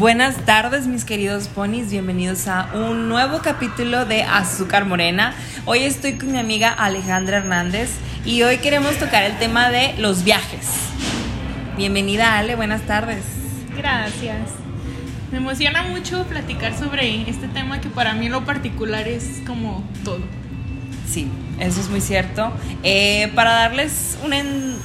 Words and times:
Buenas 0.00 0.46
tardes 0.46 0.86
mis 0.86 1.04
queridos 1.04 1.48
ponis, 1.48 1.90
bienvenidos 1.90 2.48
a 2.48 2.70
un 2.72 3.10
nuevo 3.10 3.40
capítulo 3.42 4.06
de 4.06 4.22
Azúcar 4.22 4.86
Morena. 4.86 5.34
Hoy 5.66 5.80
estoy 5.80 6.14
con 6.14 6.32
mi 6.32 6.38
amiga 6.38 6.70
Alejandra 6.70 7.36
Hernández 7.36 7.90
y 8.24 8.40
hoy 8.40 8.56
queremos 8.56 8.96
tocar 8.96 9.24
el 9.24 9.36
tema 9.36 9.68
de 9.68 9.92
los 9.98 10.24
viajes. 10.24 10.66
Bienvenida 11.76 12.38
Ale, 12.38 12.56
buenas 12.56 12.80
tardes. 12.86 13.22
Gracias. 13.76 14.48
Me 15.32 15.36
emociona 15.36 15.82
mucho 15.82 16.24
platicar 16.24 16.78
sobre 16.78 17.28
este 17.28 17.46
tema 17.48 17.82
que 17.82 17.90
para 17.90 18.14
mí 18.14 18.24
en 18.24 18.32
lo 18.32 18.46
particular 18.46 19.06
es 19.06 19.42
como 19.46 19.84
todo. 20.02 20.22
Sí, 21.06 21.28
eso 21.58 21.78
es 21.78 21.90
muy 21.90 22.00
cierto. 22.00 22.54
Eh, 22.82 23.30
para 23.34 23.52
darles 23.52 24.16
un, 24.24 24.32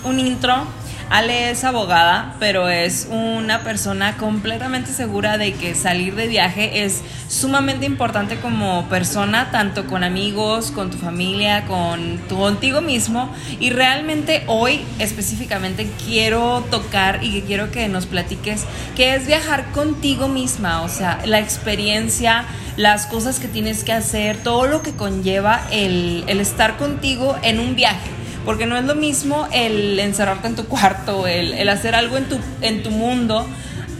un 0.03 0.19
intro, 0.19 0.65
Ale 1.09 1.51
es 1.51 1.63
abogada, 1.63 2.35
pero 2.39 2.67
es 2.67 3.07
una 3.11 3.61
persona 3.61 4.17
completamente 4.17 4.91
segura 4.91 5.37
de 5.37 5.53
que 5.53 5.75
salir 5.75 6.15
de 6.15 6.27
viaje 6.27 6.83
es 6.83 7.01
sumamente 7.27 7.85
importante 7.85 8.37
como 8.37 8.87
persona, 8.89 9.51
tanto 9.51 9.85
con 9.85 10.03
amigos, 10.03 10.71
con 10.71 10.89
tu 10.89 10.97
familia, 10.97 11.65
con 11.65 12.17
tu, 12.27 12.37
contigo 12.37 12.81
mismo. 12.81 13.29
Y 13.59 13.69
realmente 13.69 14.43
hoy 14.47 14.81
específicamente 14.99 15.87
quiero 16.05 16.63
tocar 16.71 17.23
y 17.23 17.41
quiero 17.41 17.71
que 17.71 17.87
nos 17.87 18.07
platiques 18.07 18.65
qué 18.95 19.15
es 19.15 19.27
viajar 19.27 19.71
contigo 19.71 20.27
misma, 20.27 20.81
o 20.81 20.89
sea, 20.89 21.19
la 21.25 21.39
experiencia, 21.39 22.45
las 22.77 23.05
cosas 23.05 23.39
que 23.39 23.47
tienes 23.47 23.83
que 23.83 23.93
hacer, 23.93 24.37
todo 24.37 24.65
lo 24.65 24.81
que 24.81 24.93
conlleva 24.93 25.61
el, 25.71 26.23
el 26.27 26.39
estar 26.39 26.77
contigo 26.77 27.37
en 27.43 27.59
un 27.59 27.75
viaje 27.75 28.15
porque 28.45 28.67
no 28.67 28.77
es 28.77 28.85
lo 28.85 28.95
mismo 28.95 29.47
el 29.51 29.99
encerrarte 29.99 30.47
en 30.47 30.55
tu 30.55 30.65
cuarto, 30.65 31.27
el, 31.27 31.67
hacer 31.67 31.95
algo 31.95 32.17
en 32.17 32.25
tu, 32.25 32.39
en 32.61 32.83
tu 32.83 32.91
mundo, 32.91 33.47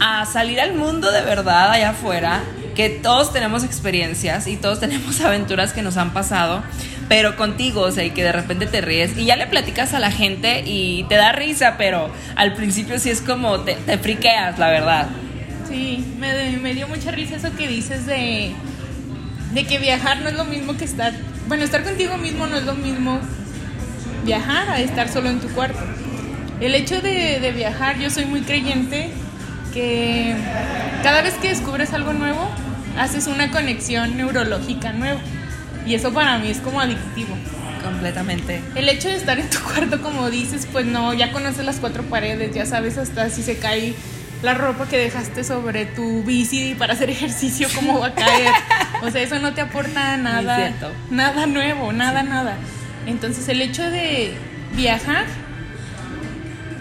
a 0.00 0.24
salir 0.26 0.60
al 0.60 0.74
mundo 0.74 1.10
de 1.10 1.22
verdad 1.22 1.72
allá 1.72 1.90
afuera, 1.90 2.42
que 2.74 2.88
todos 2.90 3.32
tenemos 3.32 3.64
experiencias 3.64 4.46
y 4.46 4.56
todos 4.56 4.80
tenemos 4.80 5.20
aventuras 5.22 5.72
que 5.72 5.82
nos 5.82 5.96
han 5.96 6.12
pasado, 6.12 6.62
pero 7.08 7.36
contigo, 7.36 7.80
o 7.82 7.90
sea, 7.90 8.04
y 8.04 8.10
que 8.10 8.22
de 8.22 8.32
repente 8.32 8.66
te 8.66 8.80
ríes 8.80 9.16
y 9.16 9.24
ya 9.24 9.36
le 9.36 9.46
platicas 9.46 9.94
a 9.94 9.98
la 9.98 10.10
gente 10.10 10.62
y 10.64 11.04
te 11.08 11.16
da 11.16 11.32
risa, 11.32 11.74
pero 11.76 12.10
al 12.36 12.54
principio 12.54 12.98
sí 12.98 13.10
es 13.10 13.20
como 13.20 13.60
te, 13.60 13.74
te 13.74 13.98
friqueas, 13.98 14.58
la 14.58 14.70
verdad. 14.70 15.08
Sí, 15.68 16.04
me, 16.18 16.56
me 16.58 16.74
dio 16.74 16.86
mucha 16.86 17.10
risa 17.10 17.36
eso 17.36 17.48
que 17.56 17.66
dices 17.66 18.06
de, 18.06 18.52
de 19.52 19.64
que 19.64 19.78
viajar 19.78 20.20
no 20.20 20.28
es 20.28 20.34
lo 20.34 20.44
mismo 20.44 20.76
que 20.76 20.84
estar, 20.84 21.12
bueno, 21.48 21.64
estar 21.64 21.82
contigo 21.82 22.16
mismo 22.18 22.46
no 22.46 22.56
es 22.56 22.64
lo 22.64 22.74
mismo 22.74 23.20
viajar 24.26 24.68
a 24.68 24.80
estar 24.80 25.08
solo 25.08 25.30
en 25.30 25.40
tu 25.40 25.48
cuarto. 25.48 25.78
El 26.60 26.74
hecho 26.74 27.00
de, 27.00 27.52
viajar, 27.54 27.98
yo 27.98 28.10
soy 28.10 28.26
muy 28.26 28.42
creyente 28.42 29.10
que 29.72 30.34
cada 31.02 31.22
vez 31.22 31.34
que 31.34 31.48
descubres 31.48 31.94
algo 31.94 32.12
nuevo, 32.12 32.50
haces 32.98 33.28
una 33.28 33.50
conexión 33.50 34.16
neurológica 34.16 34.92
nueva. 34.92 35.20
Y 35.86 35.94
eso 35.94 36.12
para 36.12 36.38
mí 36.38 36.50
es 36.50 36.58
como 36.58 36.80
adictivo. 36.80 37.34
Completamente. 37.82 38.60
El 38.74 38.88
hecho 38.88 39.08
de 39.08 39.14
estar 39.14 39.38
en 39.38 39.48
tu 39.48 39.60
cuarto, 39.60 40.02
como 40.02 40.28
dices, 40.28 40.66
pues 40.72 40.84
no, 40.84 41.14
ya 41.14 41.30
conoces 41.30 41.64
las 41.64 41.76
cuatro 41.76 42.02
paredes, 42.02 42.52
ya 42.52 42.66
sabes 42.66 42.98
hasta 42.98 43.30
si 43.30 43.42
se 43.42 43.58
cae 43.58 43.94
la 44.42 44.54
ropa 44.54 44.88
que 44.88 44.98
dejaste 44.98 45.44
sobre 45.44 45.86
tu 45.86 46.24
bici 46.24 46.74
para 46.74 46.94
hacer 46.94 47.10
ejercicio, 47.10 47.68
cómo 47.74 48.00
va 48.00 48.08
a 48.08 48.14
caer. 48.14 48.52
O 49.02 49.10
sea, 49.10 49.20
eso 49.20 49.38
no 49.38 49.52
te 49.52 49.60
aporta 49.60 50.16
nada, 50.16 50.72
nada 51.10 51.46
nuevo, 51.46 51.92
nada, 51.92 52.22
nada. 52.22 52.56
Entonces 53.06 53.48
el 53.48 53.62
hecho 53.62 53.82
de 53.88 54.34
viajar 54.74 55.24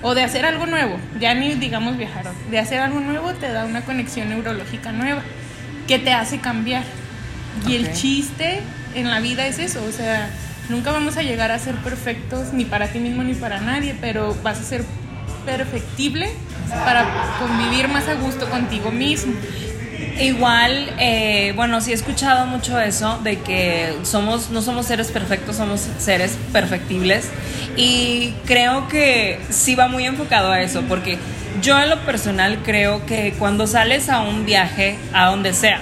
o 0.02 0.14
de 0.14 0.24
hacer 0.24 0.46
algo 0.46 0.66
nuevo, 0.66 0.98
ya 1.20 1.34
ni 1.34 1.56
digamos 1.56 1.98
viajar, 1.98 2.26
de 2.52 2.60
hacer 2.60 2.80
algo 2.80 3.00
nuevo 3.00 3.34
te 3.34 3.52
da 3.52 3.66
una 3.66 3.82
conexión 3.82 4.30
neurológica 4.30 4.92
nueva 4.92 5.22
que 5.88 6.00
te 6.00 6.14
hace 6.14 6.40
cambiar. 6.40 6.84
Y 7.68 7.76
el 7.76 7.94
chiste 7.94 8.60
en 8.96 9.10
la 9.10 9.20
vida 9.20 9.48
es 9.48 9.60
eso, 9.60 9.84
o 9.84 9.92
sea, 9.92 10.30
nunca 10.70 10.92
vamos 10.92 11.18
a 11.18 11.24
llegar 11.24 11.52
a 11.52 11.60
ser 11.60 11.76
perfectos 11.76 12.54
ni 12.54 12.66
para 12.66 12.88
ti 12.88 13.00
mismo 13.00 13.24
ni 13.24 13.34
para 13.34 13.62
nadie, 13.62 13.96
pero 14.00 14.36
vas 14.44 14.60
a 14.60 14.64
ser 14.64 14.84
perfectible 15.46 16.30
para 16.70 17.06
convivir 17.40 17.88
más 17.88 18.08
a 18.08 18.16
gusto 18.16 18.50
contigo 18.50 18.92
mismo. 18.92 19.34
Igual, 20.20 20.94
eh, 20.98 21.52
bueno, 21.56 21.82
sí 21.82 21.92
he 21.92 21.94
escuchado 21.94 22.46
mucho 22.46 22.80
eso 22.80 23.20
de 23.24 23.40
que 23.40 23.94
somos, 24.04 24.50
no 24.50 24.62
somos 24.62 24.86
seres 24.86 25.12
perfectos, 25.12 25.58
somos 25.58 25.88
seres 26.00 26.38
perfectibles. 26.54 27.30
Y 27.76 28.34
creo 28.46 28.88
que 28.88 29.40
sí 29.50 29.76
va 29.76 29.88
muy 29.90 30.06
enfocado 30.06 30.52
a 30.52 30.62
eso, 30.62 30.84
porque 30.88 31.18
yo 31.62 31.78
en 31.82 31.90
lo 31.90 32.00
personal 32.06 32.60
creo 32.64 33.06
que 33.06 33.34
cuando 33.38 33.68
sales 33.68 34.10
a 34.10 34.22
un 34.22 34.46
viaje, 34.46 34.98
a 35.14 35.28
donde 35.28 35.54
sea, 35.54 35.82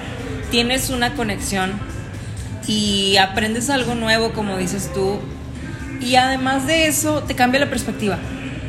tienes 0.49 0.89
una 0.89 1.13
conexión 1.13 1.71
y 2.67 3.17
aprendes 3.17 3.69
algo 3.69 3.93
nuevo, 3.93 4.33
como 4.33 4.57
dices 4.57 4.91
tú, 4.93 5.19
y 6.01 6.15
además 6.15 6.65
de 6.65 6.87
eso 6.87 7.23
te 7.23 7.35
cambia 7.35 7.59
la 7.59 7.69
perspectiva. 7.69 8.17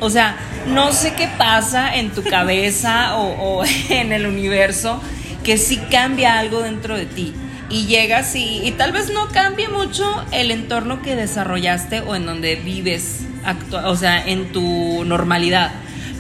O 0.00 0.11
sea, 0.11 0.37
no 0.66 0.93
sé 0.93 1.15
qué 1.15 1.28
pasa 1.38 1.97
en 1.97 2.11
tu 2.11 2.22
cabeza 2.22 3.16
o, 3.16 3.61
o 3.61 3.65
en 3.88 4.12
el 4.12 4.26
universo 4.26 5.00
que 5.44 5.59
sí 5.59 5.78
cambia 5.91 6.38
algo 6.38 6.62
dentro 6.62 6.97
de 6.97 7.06
ti. 7.06 7.32
Y 7.71 7.87
llegas 7.87 8.34
y, 8.34 8.62
y 8.65 8.72
tal 8.72 8.93
vez 8.93 9.12
no 9.12 9.28
cambie 9.28 9.69
mucho 9.69 10.05
el 10.32 10.50
entorno 10.50 11.03
que 11.03 11.16
desarrollaste 11.16 12.00
o 12.00 12.15
en 12.15 12.27
donde 12.27 12.56
vives, 12.56 13.21
o 13.72 13.97
sea, 13.97 14.27
en 14.27 14.53
tu 14.53 15.05
normalidad. 15.05 15.72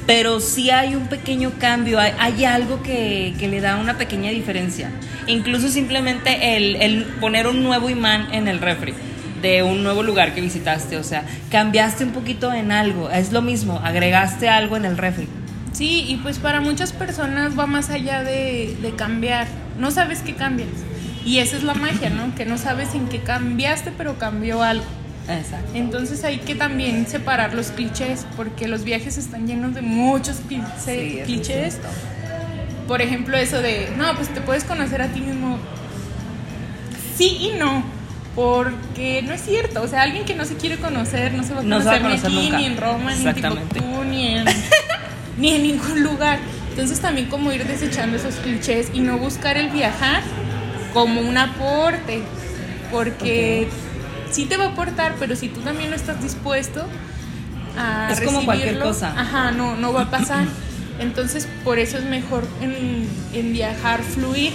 Pero 0.06 0.40
sí 0.40 0.70
hay 0.70 0.94
un 0.94 1.06
pequeño 1.06 1.52
cambio, 1.58 1.98
hay, 1.98 2.44
algo 2.44 2.82
que, 2.82 3.34
que, 3.38 3.48
le 3.48 3.60
da 3.60 3.76
una 3.76 3.96
pequeña 3.96 4.30
diferencia. 4.30 4.90
Incluso 5.26 5.68
simplemente 5.68 6.56
el, 6.56 6.76
el 6.76 7.04
poner 7.20 7.46
un 7.46 7.62
nuevo 7.62 7.88
imán 7.88 8.28
en 8.32 8.48
el 8.48 8.58
refri 8.58 8.92
de 9.40 9.62
un 9.62 9.82
nuevo 9.82 10.02
lugar 10.02 10.34
que 10.34 10.40
visitaste, 10.40 10.96
o 10.96 11.04
sea, 11.04 11.24
cambiaste 11.50 12.04
un 12.04 12.12
poquito 12.12 12.52
en 12.52 12.72
algo, 12.72 13.10
es 13.10 13.30
lo 13.30 13.42
mismo, 13.42 13.78
agregaste 13.84 14.48
algo 14.48 14.76
en 14.76 14.86
el 14.86 14.96
refri 14.96 15.28
Sí, 15.74 16.04
y 16.08 16.16
pues 16.18 16.38
para 16.38 16.60
muchas 16.60 16.92
personas 16.92 17.58
va 17.58 17.66
más 17.66 17.90
allá 17.90 18.22
de, 18.22 18.94
cambiar. 18.96 19.48
No 19.78 19.90
sabes 19.90 20.20
qué 20.20 20.34
cambias. 20.34 20.68
Y 21.26 21.38
esa 21.38 21.56
es 21.56 21.64
la 21.64 21.74
magia, 21.74 22.10
¿no? 22.10 22.32
Que 22.36 22.44
no 22.44 22.58
sabes 22.58 22.94
en 22.94 23.08
qué 23.08 23.20
cambiaste, 23.20 23.92
pero 23.96 24.16
cambió 24.16 24.62
algo. 24.62 24.84
Exacto. 25.28 25.72
Entonces 25.74 26.22
hay 26.22 26.38
que 26.38 26.54
también 26.54 27.08
separar 27.08 27.54
los 27.54 27.68
clichés, 27.68 28.24
porque 28.36 28.68
los 28.68 28.84
viajes 28.84 29.18
están 29.18 29.48
llenos 29.48 29.74
de 29.74 29.82
muchos 29.82 30.40
clichés. 31.26 31.78
Por 32.86 33.02
ejemplo, 33.02 33.36
eso 33.36 33.60
de, 33.60 33.88
no, 33.96 34.14
pues 34.14 34.28
te 34.28 34.40
puedes 34.42 34.62
conocer 34.62 35.02
a 35.02 35.08
ti 35.08 35.20
mismo. 35.22 35.58
Sí 37.16 37.36
y 37.40 37.58
no, 37.58 37.82
porque 38.36 39.22
no 39.22 39.32
es 39.32 39.40
cierto. 39.40 39.82
O 39.82 39.88
sea, 39.88 40.02
alguien 40.02 40.24
que 40.24 40.34
no 40.34 40.44
se 40.44 40.56
quiere 40.56 40.76
conocer 40.76 41.32
no 41.32 41.42
se 41.42 41.54
va 41.54 41.60
a 41.60 41.62
conocer, 41.62 42.02
ni 42.02 42.12
aquí, 42.14 42.50
ni 42.50 42.64
en 42.66 42.76
Roma, 42.76 43.14
ni 43.14 43.26
en 43.26 43.34
Timbuktu, 43.34 44.04
ni 44.04 44.26
en 44.36 44.44
ni 45.38 45.54
en 45.54 45.62
ningún 45.62 46.02
lugar. 46.02 46.38
Entonces 46.70 47.00
también 47.00 47.28
como 47.28 47.52
ir 47.52 47.66
desechando 47.66 48.16
esos 48.16 48.34
clichés 48.36 48.88
y 48.92 49.00
no 49.00 49.18
buscar 49.18 49.56
el 49.56 49.70
viajar 49.70 50.22
como 50.92 51.20
un 51.20 51.36
aporte, 51.36 52.22
porque 52.90 53.68
sí 54.30 54.46
te 54.46 54.56
va 54.56 54.64
a 54.64 54.68
aportar, 54.68 55.14
pero 55.18 55.36
si 55.36 55.48
tú 55.48 55.60
también 55.60 55.90
no 55.90 55.96
estás 55.96 56.22
dispuesto 56.22 56.84
a 57.76 58.08
es 58.12 58.20
como 58.20 58.44
cualquier 58.44 58.78
cosa. 58.78 59.12
Ajá, 59.16 59.50
no, 59.50 59.76
no 59.76 59.92
va 59.92 60.02
a 60.02 60.10
pasar. 60.10 60.46
Entonces 61.00 61.48
por 61.64 61.78
eso 61.78 61.98
es 61.98 62.04
mejor 62.04 62.46
en, 62.60 63.52
viajar, 63.52 64.02
fluir. 64.02 64.52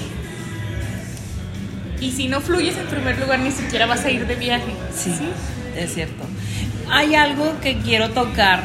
Y 2.00 2.12
si 2.12 2.30
no 2.30 2.40
fluyes 2.40 2.78
en 2.78 2.88
primer 2.88 3.20
lugar, 3.20 3.40
ni 3.40 3.52
siquiera 3.52 3.86
vas 3.86 4.06
a 4.06 4.12
ir 4.12 4.26
de 4.26 4.36
viaje. 4.36 4.74
sí, 4.96 5.12
es 5.76 5.94
cierto. 5.94 6.24
Hay 6.90 7.14
algo 7.16 7.60
que 7.62 7.78
quiero 7.80 8.10
tocar 8.12 8.64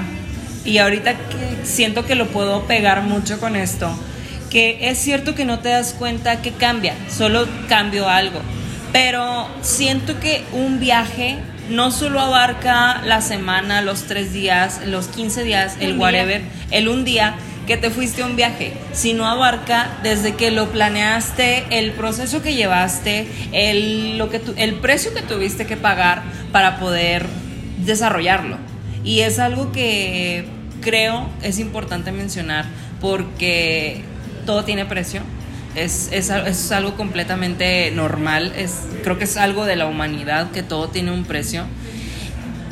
y 0.65 0.79
ahorita 0.79 1.15
que 1.15 1.65
siento 1.65 2.07
que 2.07 2.15
lo 2.15 2.27
puedo 2.29 2.67
pegar 2.67 3.03
mucho 3.03 3.39
con 3.39 3.57
esto, 3.57 3.95
que 4.51 4.89
es 4.89 4.99
cierto 4.99 5.35
que 5.35 5.45
no 5.45 5.59
te 5.59 5.71
das 5.71 5.95
cuenta 5.95 6.41
que 6.43 6.53
cambia, 6.53 6.95
solo 7.11 7.47
cambio 7.69 8.09
algo, 8.09 8.41
pero 8.93 9.49
siento 9.63 10.21
que 10.21 10.45
un 10.53 10.81
viaje 10.81 11.39
no 11.69 11.91
solo 11.91 12.21
abarca 12.21 13.03
la 13.05 13.21
semana, 13.21 13.83
los 13.83 14.05
tres 14.05 14.33
días, 14.33 14.81
los 14.87 15.09
15 15.09 15.45
días, 15.45 15.77
el 15.81 15.99
whatever, 15.99 16.43
el 16.71 16.89
un 16.89 17.05
día 17.05 17.35
que 17.67 17.77
te 17.77 17.91
fuiste 17.91 18.23
a 18.23 18.27
un 18.27 18.37
viaje, 18.37 18.73
sino 18.93 19.27
abarca 19.27 19.89
desde 20.03 20.35
que 20.35 20.51
lo 20.51 20.71
planeaste, 20.71 21.65
el 21.71 21.93
proceso 21.93 22.43
que 22.43 22.55
llevaste, 22.55 23.27
el, 23.53 24.19
lo 24.19 24.29
que 24.29 24.41
el 24.57 24.75
precio 24.75 25.15
que 25.15 25.23
tuviste 25.23 25.67
que 25.67 25.77
pagar 25.77 26.23
para 26.53 26.79
poder 26.79 27.27
desarrollarlo. 27.79 28.59
Y 29.05 29.21
es 29.21 29.39
algo 29.39 29.71
que 29.71 30.47
creo 30.81 31.29
es 31.43 31.59
importante 31.59 32.11
mencionar 32.11 32.65
porque 33.01 34.03
todo 34.47 34.65
tiene 34.65 34.87
precio. 34.87 35.23
Es, 35.75 36.09
es, 36.13 36.31
es, 36.31 36.71
algo 36.71 36.97
completamente 36.97 37.91
normal, 37.91 38.53
es, 38.57 38.83
creo 39.03 39.19
que 39.19 39.25
es 39.25 39.37
algo 39.37 39.65
de 39.65 39.75
la 39.75 39.87
humanidad 39.87 40.53
que 40.53 40.63
todo 40.63 40.89
tiene 40.89 41.11
un 41.11 41.25
precio. 41.25 41.65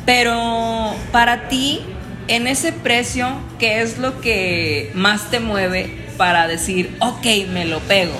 Pero 0.05 0.95
para 1.11 1.49
ti, 1.49 1.81
en 2.29 2.47
ese 2.47 2.71
precio, 2.71 3.27
¿qué 3.59 3.81
es 3.81 3.97
lo 3.97 4.21
que 4.21 4.89
más 4.93 5.29
te 5.29 5.41
mueve 5.41 6.05
para 6.17 6.47
decir, 6.47 6.95
ok, 6.99 7.25
me 7.51 7.65
lo 7.65 7.79
pego? 7.79 8.15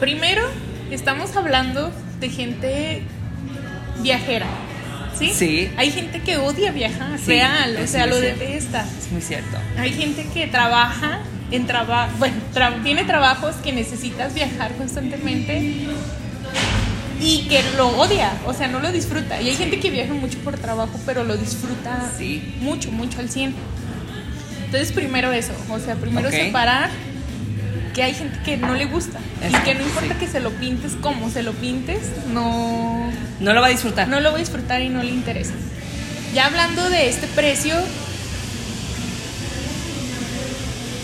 Primero, 0.00 0.42
estamos 0.90 1.36
hablando 1.36 1.92
de 2.20 2.30
gente 2.30 3.02
viajera. 4.00 4.46
¿Sí? 5.16 5.32
Sí. 5.34 5.70
Hay 5.76 5.90
gente 5.90 6.20
que 6.20 6.36
odia 6.36 6.72
viajar, 6.72 7.18
real, 7.26 7.76
o 7.82 7.86
sea, 7.86 8.06
lo 8.06 8.20
detesta. 8.20 8.86
Es 8.98 9.10
muy 9.10 9.22
cierto. 9.22 9.58
Hay 9.76 9.92
gente 9.92 10.26
que 10.32 10.46
trabaja 10.46 11.20
en 11.50 11.66
trabajo, 11.66 12.12
bueno, 12.18 12.36
tiene 12.82 13.04
trabajos 13.04 13.56
que 13.56 13.72
necesitas 13.72 14.34
viajar 14.34 14.74
constantemente 14.76 15.88
y 17.20 17.46
que 17.48 17.62
lo 17.76 17.88
odia, 17.98 18.32
o 18.46 18.52
sea, 18.52 18.68
no 18.68 18.80
lo 18.80 18.92
disfruta. 18.92 19.40
Y 19.40 19.48
hay 19.48 19.56
gente 19.56 19.80
que 19.80 19.90
viaja 19.90 20.12
mucho 20.14 20.38
por 20.38 20.58
trabajo, 20.58 20.98
pero 21.06 21.24
lo 21.24 21.36
disfruta 21.36 22.12
mucho, 22.60 22.92
mucho 22.92 23.20
al 23.20 23.30
100. 23.30 23.54
Entonces, 24.66 24.92
primero 24.92 25.32
eso, 25.32 25.52
o 25.70 25.78
sea, 25.78 25.96
primero 25.96 26.30
separar 26.30 26.90
que 27.94 28.02
hay 28.02 28.14
gente 28.14 28.38
que 28.44 28.56
no 28.56 28.74
le 28.74 28.84
gusta 28.84 29.18
y 29.46 29.64
que 29.64 29.74
no 29.74 29.82
importa 29.82 30.18
que 30.18 30.26
se 30.26 30.40
lo 30.40 30.50
pintes 30.50 30.92
como 31.00 31.30
se 31.30 31.42
lo 31.42 31.52
pintes, 31.52 32.00
no 32.32 33.10
no 33.40 33.52
lo 33.52 33.60
va 33.60 33.68
a 33.68 33.70
disfrutar. 33.70 34.08
No 34.08 34.20
lo 34.20 34.30
va 34.30 34.36
a 34.36 34.40
disfrutar 34.40 34.82
y 34.82 34.88
no 34.88 35.02
le 35.02 35.10
interesa. 35.10 35.52
Ya 36.34 36.46
hablando 36.46 36.90
de 36.90 37.08
este 37.08 37.26
precio, 37.28 37.74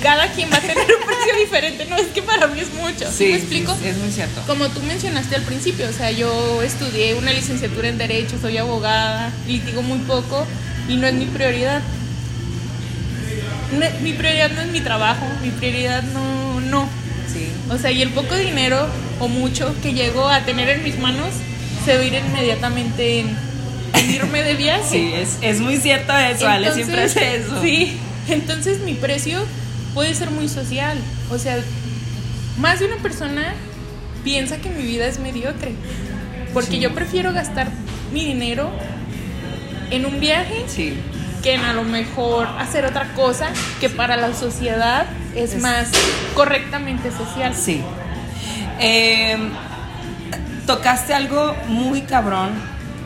cada 0.03 0.31
quien 0.33 0.51
va 0.53 0.57
a 0.57 0.61
tener 0.61 0.77
un 0.77 1.07
precio 1.07 1.35
diferente. 1.41 1.87
No, 1.87 1.97
es 1.97 2.09
que 2.09 2.23
para 2.23 2.47
mí 2.49 2.61
es 2.61 2.73
mucho. 2.75 3.11
Sí, 3.11 3.29
¿Me 3.29 3.37
explico? 3.37 3.77
es 3.85 3.97
muy 3.97 4.11
cierto. 4.11 4.43
Como 4.47 4.69
tú 4.69 4.83
mencionaste 4.83 5.37
al 5.37 5.43
principio, 5.43 5.89
o 5.89 5.93
sea, 5.93 6.11
yo 6.11 6.63
estudié 6.63 7.15
una 7.15 7.33
licenciatura 7.33 7.89
en 7.89 7.99
Derecho, 7.99 8.37
soy 8.41 8.59
abogada, 8.59 9.31
litigo 9.47 9.83
muy 9.83 9.99
poco 10.01 10.47
y 10.89 10.97
no 10.97 11.07
es 11.07 11.15
mi 11.15 11.27
prioridad. 11.27 11.81
mi 14.03 14.13
prioridad 14.13 14.51
no 14.51 14.61
es 14.61 14.69
mi 14.69 14.81
trabajo, 14.81 15.25
mi 15.43 15.51
prioridad 15.51 16.03
no, 16.03 16.61
no. 16.61 17.04
O 17.71 17.79
sea, 17.79 17.91
y 17.91 18.03
el 18.03 18.11
poco 18.11 18.35
dinero 18.35 18.87
o 19.21 19.29
mucho 19.29 19.75
que 19.83 19.95
llego 19.95 20.29
a 20.29 20.41
tener 20.41 20.69
en 20.69 20.83
mis 20.83 20.99
manos 20.99 21.31
se 21.85 21.97
va 21.97 22.03
a 22.03 22.05
ir 22.05 22.15
inmediatamente 22.15 23.21
en, 23.21 23.37
irme 24.11 24.43
de 24.43 24.55
viaje. 24.55 24.85
Sí, 24.91 25.13
es, 25.15 25.39
es 25.41 25.61
muy 25.61 25.77
cierto 25.77 26.17
eso, 26.17 26.47
Ale, 26.47 26.73
siempre 26.73 27.05
es 27.05 27.17
eso. 27.17 27.63
Sí, 27.63 27.97
entonces 28.29 28.81
mi 28.81 28.95
precio 28.95 29.45
puede 29.95 30.15
ser 30.15 30.31
muy 30.31 30.49
social. 30.49 30.99
O 31.31 31.39
sea, 31.39 31.59
más 32.59 32.81
de 32.81 32.87
una 32.87 32.97
persona 32.97 33.55
piensa 34.25 34.59
que 34.59 34.71
mi 34.71 34.83
vida 34.83 35.07
es 35.07 35.19
mediocre. 35.19 35.73
Porque 36.53 36.79
yo 36.79 36.95
prefiero 36.95 37.33
gastar 37.33 37.69
mi 38.13 38.25
dinero 38.25 38.71
en 39.91 40.07
un 40.07 40.21
viaje 40.21 40.65
que 41.43 41.55
en 41.55 41.61
a 41.61 41.73
lo 41.73 41.85
mejor 41.85 42.47
hacer 42.59 42.85
otra 42.85 43.13
cosa 43.15 43.49
que 43.81 43.89
para 43.91 44.17
la 44.17 44.35
sociedad 44.35 45.07
es, 45.35 45.61
más 45.61 45.89
correctamente 46.35 47.11
social. 47.11 47.55
Sí. 47.55 47.83
Em, 48.81 49.51
tocaste 50.67 51.15
algo 51.15 51.55
muy 51.69 52.03
cabrón 52.03 52.51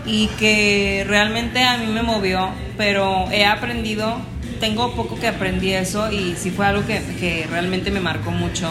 y 0.07 0.29
que 0.39 1.05
realmente 1.07 1.63
a 1.63 1.77
mí 1.79 1.87
me 1.87 2.03
movió, 2.03 2.51
pero 2.77 3.31
he 3.31 3.45
aprendido 3.45 4.21
tengo 4.59 4.93
poco 4.95 5.19
que 5.19 5.29
aprendí 5.29 5.73
eso 5.73 6.11
y 6.11 6.35
sí 6.37 6.51
fue 6.51 6.67
algo 6.67 6.83
que, 6.87 7.47
realmente 7.49 7.91
me 7.91 8.01
marcó 8.01 8.31
mucho. 8.31 8.71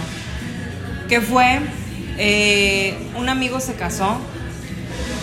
Que 1.08 1.22
fue, 1.22 1.60
eh, 2.18 2.98
un 3.16 3.30
amigo 3.30 3.60
se 3.60 3.76
casó 3.76 4.20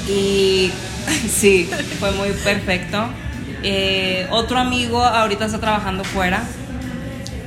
y 0.08 0.70
sí, 1.28 1.68
fue 2.00 2.12
muy 2.12 2.30
perfecto. 2.30 3.08
Eh, 3.62 4.26
otro 4.30 4.58
amigo 4.58 5.02
ahorita 5.02 5.46
está 5.46 5.60
trabajando 5.60 6.04
fuera 6.04 6.42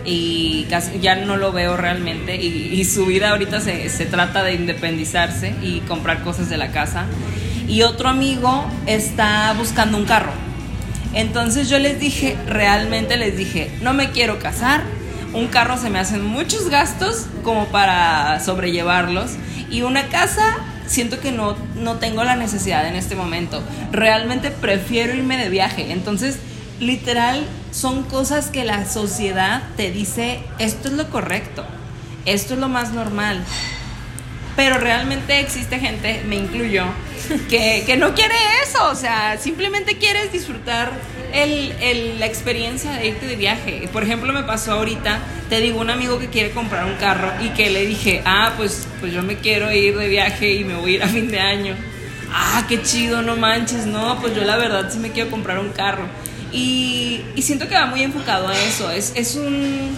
y 0.07 0.65
ya 1.01 1.15
no 1.15 1.37
lo 1.37 1.51
veo 1.51 1.77
realmente 1.77 2.35
y, 2.35 2.83
su 2.85 3.05
vida 3.05 3.31
ahorita 3.31 3.59
se, 3.59 3.89
se, 3.89 4.05
trata 4.05 4.41
de 4.41 4.53
independizarse 4.53 5.53
y 5.61 5.81
comprar 5.81 6.23
cosas 6.23 6.49
de 6.49 6.57
la 6.57 6.71
casa. 6.71 7.05
Y 7.67 7.81
otro 7.81 8.07
amigo 8.07 8.65
está 8.85 9.53
buscando 9.57 9.97
un 9.97 10.05
carro 10.05 10.31
entonces 11.17 11.69
yo 11.69 11.79
les 11.79 11.99
dije, 11.99 12.37
realmente 12.47 13.17
les 13.17 13.35
dije, 13.35 13.71
no 13.81 13.93
me 13.93 14.11
quiero 14.11 14.37
casar, 14.37 14.83
un 15.33 15.47
carro 15.47 15.77
se 15.77 15.89
me 15.89 15.97
hacen 15.97 16.23
muchos 16.23 16.69
gastos 16.69 17.25
como 17.43 17.65
para 17.69 18.39
sobrellevarlos 18.39 19.31
y 19.71 19.81
una 19.81 20.09
casa 20.09 20.57
siento 20.85 21.19
que 21.19 21.31
no, 21.31 21.55
no 21.75 21.95
tengo 21.95 22.23
la 22.23 22.35
necesidad 22.35 22.87
en 22.87 22.95
este 22.95 23.15
momento. 23.15 23.63
Realmente 23.91 24.51
prefiero 24.51 25.15
irme 25.15 25.37
de 25.37 25.49
viaje. 25.49 25.91
Entonces, 25.91 26.37
literal, 26.79 27.45
son 27.71 28.03
cosas 28.03 28.49
que 28.49 28.63
la 28.63 28.85
sociedad 28.85 29.63
te 29.75 29.91
dice, 29.91 30.39
esto 30.59 30.89
es 30.89 30.93
lo 30.93 31.09
correcto, 31.09 31.65
esto 32.25 32.53
es 32.53 32.59
lo 32.59 32.69
más 32.69 32.93
normal. 32.93 33.43
Pero 34.55 34.79
realmente 34.79 35.39
existe 35.39 35.77
gente, 35.79 36.23
me 36.27 36.35
incluyo, 36.35 36.85
que, 37.49 37.95
no 37.97 38.15
quiere 38.15 38.35
eso, 38.63 38.89
o 38.89 38.95
sea, 38.95 39.37
simplemente 39.37 39.97
quieres 39.97 40.31
disfrutar 40.31 40.91
el, 41.31 42.19
la 42.19 42.25
experiencia 42.25 42.91
de 42.93 43.07
irte 43.07 43.27
de 43.27 43.35
viaje. 43.35 43.87
Por 43.93 44.03
ejemplo, 44.03 44.33
me 44.33 44.43
pasó 44.43 44.73
ahorita, 44.73 45.19
te 45.49 45.61
digo, 45.61 45.79
un 45.79 45.91
amigo 45.91 46.17
que 46.17 46.29
quiere 46.29 46.51
comprar 46.51 46.85
un 46.85 46.95
carro 46.95 47.31
y 47.43 47.49
que 47.49 47.69
le 47.69 47.85
dije, 47.85 48.23
ah, 48.25 48.53
pues, 48.57 48.87
pues 48.99 49.13
yo 49.13 49.21
me 49.21 49.37
quiero 49.37 49.71
ir 49.71 49.95
de 49.95 50.07
viaje 50.07 50.53
y 50.53 50.63
me 50.63 50.73
voy 50.73 50.93
a 50.93 50.95
ir 50.95 51.03
a 51.03 51.07
fin 51.07 51.29
de 51.29 51.39
año. 51.39 51.75
Ah, 52.33 52.65
qué 52.67 52.81
chido, 52.81 53.21
no 53.21 53.35
manches, 53.35 53.85
no, 53.85 54.19
pues 54.19 54.35
yo 54.35 54.43
la 54.43 54.57
verdad 54.57 54.89
sí 54.91 54.97
me 54.99 55.11
quiero 55.11 55.29
comprar 55.29 55.59
un 55.59 55.69
carro. 55.69 56.07
Y, 56.51 57.23
siento 57.41 57.67
que 57.67 57.75
va 57.75 57.85
muy 57.85 58.03
enfocado 58.03 58.47
a 58.47 58.57
eso, 58.57 58.91
es, 58.91 59.13
es 59.15 59.35
un... 59.35 59.95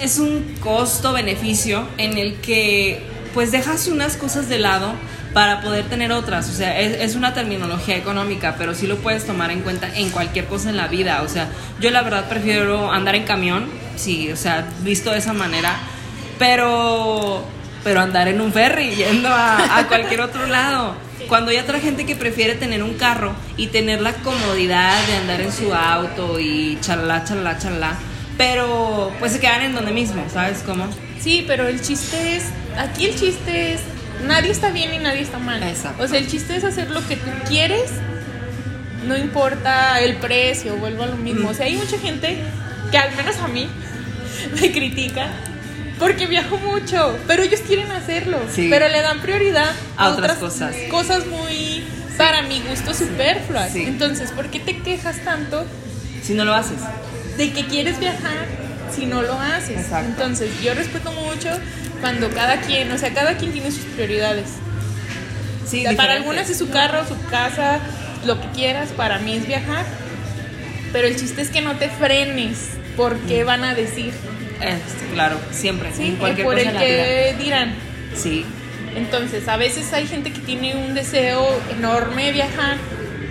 Es 0.00 0.18
un 0.18 0.56
costo-beneficio 0.60 1.86
en 1.98 2.18
el 2.18 2.34
que 2.40 3.00
pues 3.32 3.52
dejas 3.52 3.86
unas 3.86 4.16
cosas 4.16 4.48
de 4.48 4.58
lado 4.58 4.92
para 5.34 5.60
poder 5.60 5.84
tener 5.86 6.12
otras. 6.12 6.48
O 6.48 6.52
sea, 6.52 6.80
es, 6.80 7.16
una 7.16 7.34
terminología 7.34 7.96
económica, 7.96 8.54
pero 8.56 8.74
sí 8.74 8.86
lo 8.86 8.96
puedes 8.98 9.26
tomar 9.26 9.50
en 9.50 9.60
cuenta 9.60 9.88
en 9.94 10.08
cualquier 10.10 10.46
cosa 10.46 10.70
en 10.70 10.78
la 10.78 10.86
vida. 10.86 11.20
O 11.22 11.28
sea, 11.28 11.48
yo 11.80 11.90
la 11.90 12.02
verdad 12.02 12.28
prefiero 12.28 12.90
andar 12.90 13.16
en 13.16 13.24
camión, 13.24 13.66
sí, 13.96 14.32
o 14.32 14.36
sea, 14.36 14.64
visto 14.82 15.10
de 15.10 15.18
esa 15.18 15.32
manera, 15.32 15.76
pero, 16.38 17.44
pero 17.82 18.00
andar 18.00 18.28
en 18.28 18.40
un 18.40 18.52
ferry 18.52 18.94
yendo 18.94 19.28
a, 19.28 19.84
cualquier 19.88 20.20
otro 20.22 20.46
lado. 20.46 20.94
Cuando 21.28 21.50
hay 21.50 21.58
otra 21.58 21.80
gente 21.80 22.06
que 22.06 22.16
prefiere 22.16 22.54
tener 22.54 22.82
un 22.82 22.94
carro 22.94 23.34
y 23.56 23.68
tener 23.68 24.00
la 24.00 24.12
comodidad 24.12 25.04
de 25.06 25.16
andar 25.16 25.40
en 25.40 25.52
su 25.52 25.74
auto 25.74 26.38
y 26.38 26.78
charla, 26.80 27.24
charla, 27.24 27.58
charla, 27.58 27.94
pero 28.36 29.12
pues 29.18 29.32
se 29.32 29.40
quedan 29.40 29.62
en 29.62 29.74
donde 29.74 29.92
mismo, 29.92 30.24
¿sabes 30.32 30.62
cómo? 30.64 30.86
Sí, 31.20 31.44
pero 31.46 31.68
el 31.68 31.80
chiste 31.80 32.36
es, 32.36 32.44
aquí 32.76 33.06
el 33.06 33.18
chiste 33.18 33.74
es 33.74 33.80
nadie 34.26 34.50
está 34.50 34.70
bien 34.70 34.94
y 34.94 34.98
nadie 34.98 35.20
está 35.20 35.38
mal. 35.38 35.62
O 35.98 36.08
sea, 36.08 36.18
el 36.18 36.28
chiste 36.28 36.56
es 36.56 36.64
hacer 36.64 36.90
lo 36.90 37.06
que 37.06 37.16
tú 37.16 37.30
quieres, 37.48 37.90
no 39.06 39.16
importa 39.16 40.00
el 40.00 40.16
precio, 40.16 40.76
vuelvo 40.76 41.04
a 41.04 41.06
lo 41.06 41.16
mismo. 41.16 41.50
O 41.50 41.54
sea, 41.54 41.66
hay 41.66 41.76
mucha 41.76 41.98
gente 41.98 42.38
que 42.90 42.98
al 42.98 43.14
menos 43.16 43.36
a 43.38 43.48
mí 43.48 43.68
me 44.60 44.72
critica 44.72 45.28
porque 45.98 46.26
viajo 46.26 46.56
mucho, 46.58 47.18
pero 47.26 47.42
ellos 47.42 47.60
quieren 47.66 47.90
hacerlo, 47.90 48.38
pero 48.56 48.88
le 48.88 49.00
dan 49.00 49.20
prioridad 49.20 49.72
a, 49.96 50.10
otras, 50.10 50.38
cosas. 50.38 50.74
Cosas 50.90 51.26
muy, 51.26 51.84
para 52.16 52.42
mi 52.42 52.60
gusto, 52.60 52.94
superfluas. 52.94 53.74
Entonces, 53.76 54.32
¿por 54.32 54.48
qué 54.50 54.60
te 54.60 54.78
quejas 54.78 55.24
tanto? 55.24 55.64
Si 56.22 56.34
no 56.34 56.44
lo 56.44 56.54
haces. 56.54 56.78
De 57.36 57.52
que 57.52 57.66
quieres 57.66 57.98
viajar 57.98 58.46
si 58.94 59.06
no 59.06 59.22
lo 59.22 59.34
haces. 59.34 59.86
Entonces, 59.92 60.50
yo 60.62 60.74
respeto 60.74 61.12
mucho 61.12 61.50
cuando 62.00 62.30
cada 62.30 62.60
quien, 62.60 62.90
o 62.92 62.98
sea, 62.98 63.12
cada 63.12 63.36
quien 63.36 63.52
tiene 63.52 63.70
sus 63.70 63.84
prioridades. 63.84 64.50
Sí, 65.66 65.84
para 65.96 66.14
algunas 66.14 66.50
es 66.50 66.58
su 66.58 66.70
carro, 66.70 67.06
su 67.06 67.16
casa, 67.30 67.80
lo 68.26 68.40
que 68.40 68.48
quieras, 68.48 68.90
para 68.90 69.18
mí 69.18 69.34
es 69.34 69.46
viajar. 69.46 69.84
Pero 70.92 71.08
el 71.08 71.16
chiste 71.16 71.42
es 71.42 71.50
que 71.50 71.60
no 71.60 71.76
te 71.76 71.88
frenes 71.88 72.70
porque 72.96 73.42
mm. 73.42 73.46
van 73.46 73.64
a 73.64 73.74
decir. 73.74 74.12
Claro, 75.12 75.38
siempre. 75.50 75.90
Sí, 75.94 76.16
por 76.18 76.58
el 76.58 76.72
que 76.72 77.34
dirán. 77.38 77.74
Sí. 78.14 78.44
Entonces, 78.96 79.48
a 79.48 79.56
veces 79.56 79.92
hay 79.92 80.06
gente 80.06 80.32
que 80.32 80.40
tiene 80.40 80.76
un 80.76 80.94
deseo 80.94 81.46
enorme 81.76 82.26
de 82.26 82.32
viajar, 82.32 82.76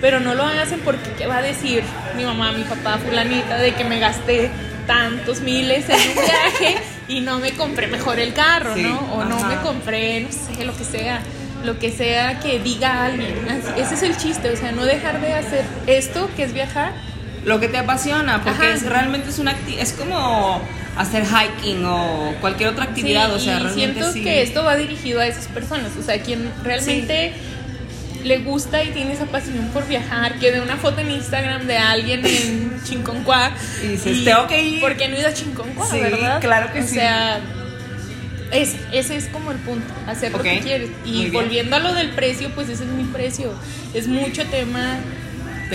pero 0.00 0.20
no 0.20 0.34
lo 0.34 0.44
hacen 0.44 0.80
porque 0.80 1.10
¿qué 1.16 1.26
va 1.26 1.38
a 1.38 1.42
decir 1.42 1.82
mi 2.16 2.24
mamá, 2.24 2.52
mi 2.52 2.64
papá, 2.64 2.98
fulanita, 2.98 3.56
de 3.56 3.72
que 3.72 3.84
me 3.84 3.98
gasté 3.98 4.50
tantos 4.86 5.40
miles 5.40 5.88
en 5.88 5.96
un 5.96 6.14
viaje 6.14 6.76
y 7.08 7.20
no 7.20 7.38
me 7.38 7.52
compré 7.52 7.86
mejor 7.86 8.18
el 8.18 8.34
carro, 8.34 8.76
¿no? 8.76 8.98
O 9.14 9.24
no 9.24 9.42
me 9.44 9.56
compré, 9.56 10.20
no 10.20 10.28
sé, 10.30 10.64
lo 10.64 10.76
que 10.76 10.84
sea, 10.84 11.20
lo 11.64 11.78
que 11.78 11.90
sea 11.90 12.40
que 12.40 12.58
diga 12.58 13.06
alguien. 13.06 13.34
Ese 13.78 13.94
es 13.94 14.02
el 14.02 14.16
chiste, 14.16 14.50
o 14.50 14.56
sea, 14.56 14.72
no 14.72 14.84
dejar 14.84 15.20
de 15.22 15.32
hacer 15.32 15.64
esto 15.86 16.28
que 16.36 16.44
es 16.44 16.52
viajar. 16.52 16.92
Lo 17.44 17.60
que 17.60 17.68
te 17.68 17.76
apasiona, 17.76 18.42
porque 18.42 18.72
es, 18.72 18.86
realmente 18.86 19.28
es 19.28 19.38
una 19.38 19.54
es 19.78 19.92
como 19.92 20.62
hacer 20.96 21.24
hiking 21.24 21.84
o 21.84 22.34
cualquier 22.40 22.70
otra 22.70 22.84
actividad, 22.84 23.32
o 23.32 23.38
sea, 23.38 23.60
y 23.60 23.74
siento 23.74 24.12
que 24.12 24.42
esto 24.42 24.64
va 24.64 24.76
dirigido 24.76 25.20
a 25.20 25.26
esas 25.26 25.46
personas, 25.48 25.90
o 25.98 26.02
sea, 26.02 26.20
quien 26.22 26.50
realmente 26.62 27.32
le 28.24 28.38
gusta 28.38 28.82
y 28.82 28.90
tiene 28.90 29.12
esa 29.12 29.26
pasión 29.26 29.68
por 29.72 29.86
viajar, 29.86 30.38
que 30.38 30.50
ve 30.50 30.60
una 30.60 30.76
foto 30.76 31.00
en 31.00 31.10
Instagram 31.10 31.66
de 31.66 31.76
alguien 31.76 32.24
en 32.24 32.82
Chinconcuá 32.84 33.52
y 33.82 33.88
dices, 33.88 34.24
tengo 34.24 34.46
que 34.46 34.62
ir. 34.62 34.80
¿Por 34.80 34.96
qué 34.96 35.08
no 35.08 35.18
ido 35.18 35.28
a 35.28 35.34
Chinconcuá, 35.34 35.88
verdad? 35.92 36.40
claro 36.40 36.72
que 36.72 36.82
sí. 36.82 36.96
O 36.96 37.00
sea, 37.00 37.40
ese, 38.50 38.78
ese 38.92 39.16
es 39.16 39.26
como 39.26 39.52
el 39.52 39.58
punto, 39.58 39.92
hacer 40.06 40.32
lo 40.32 40.40
que 40.40 40.60
quieres. 40.60 40.90
Y 41.04 41.30
volviendo 41.30 41.76
a 41.76 41.80
lo 41.80 41.92
del 41.92 42.10
precio, 42.10 42.50
pues 42.54 42.68
ese 42.68 42.84
es 42.84 42.90
mi 42.90 43.04
precio. 43.04 43.52
Es 43.92 44.06
mucho 44.06 44.44
tema 44.46 44.98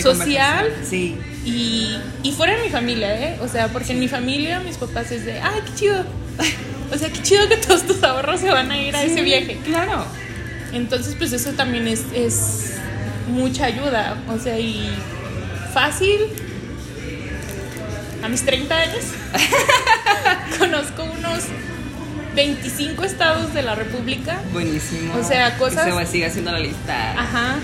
social. 0.01 0.73
Sí. 0.83 1.17
Y, 1.45 1.97
y 2.23 2.31
fuera 2.31 2.55
de 2.55 2.63
mi 2.63 2.69
familia, 2.69 3.15
¿eh? 3.15 3.37
O 3.41 3.47
sea, 3.47 3.69
porque 3.69 3.93
en 3.93 3.99
mi 3.99 4.07
familia 4.07 4.59
mis 4.59 4.77
papás 4.77 5.11
es 5.11 5.25
de, 5.25 5.39
ay, 5.39 5.61
qué 5.65 5.73
chido. 5.75 6.05
O 6.91 6.97
sea, 6.97 7.07
qué 7.11 7.21
chido 7.21 7.47
que 7.47 7.57
todos 7.57 7.85
tus 7.85 8.03
ahorros 8.03 8.39
se 8.39 8.49
van 8.49 8.71
a 8.71 8.81
ir 8.81 8.95
a 8.95 9.03
ese 9.03 9.21
viaje. 9.21 9.59
Claro. 9.63 10.07
Entonces, 10.73 11.13
pues 11.19 11.31
eso 11.33 11.51
también 11.51 11.87
es, 11.87 12.01
es 12.15 12.77
mucha 13.27 13.65
ayuda. 13.65 14.17
O 14.27 14.39
sea, 14.39 14.57
y 14.59 14.89
fácil. 15.71 16.19
A 18.23 18.27
mis 18.27 18.43
30 18.43 18.75
años 18.75 19.03
conozco 20.59 21.03
unos 21.03 21.43
25 22.35 23.03
estados 23.03 23.53
de 23.53 23.61
la 23.61 23.75
República. 23.75 24.41
Buenísimo. 24.51 25.13
O 25.15 25.23
sea, 25.23 25.57
cosas. 25.57 25.85
se 25.85 26.05
sigue 26.07 26.25
haciendo 26.25 26.51
la 26.51 26.59
lista. 26.59 27.11
Ajá. 27.11 27.59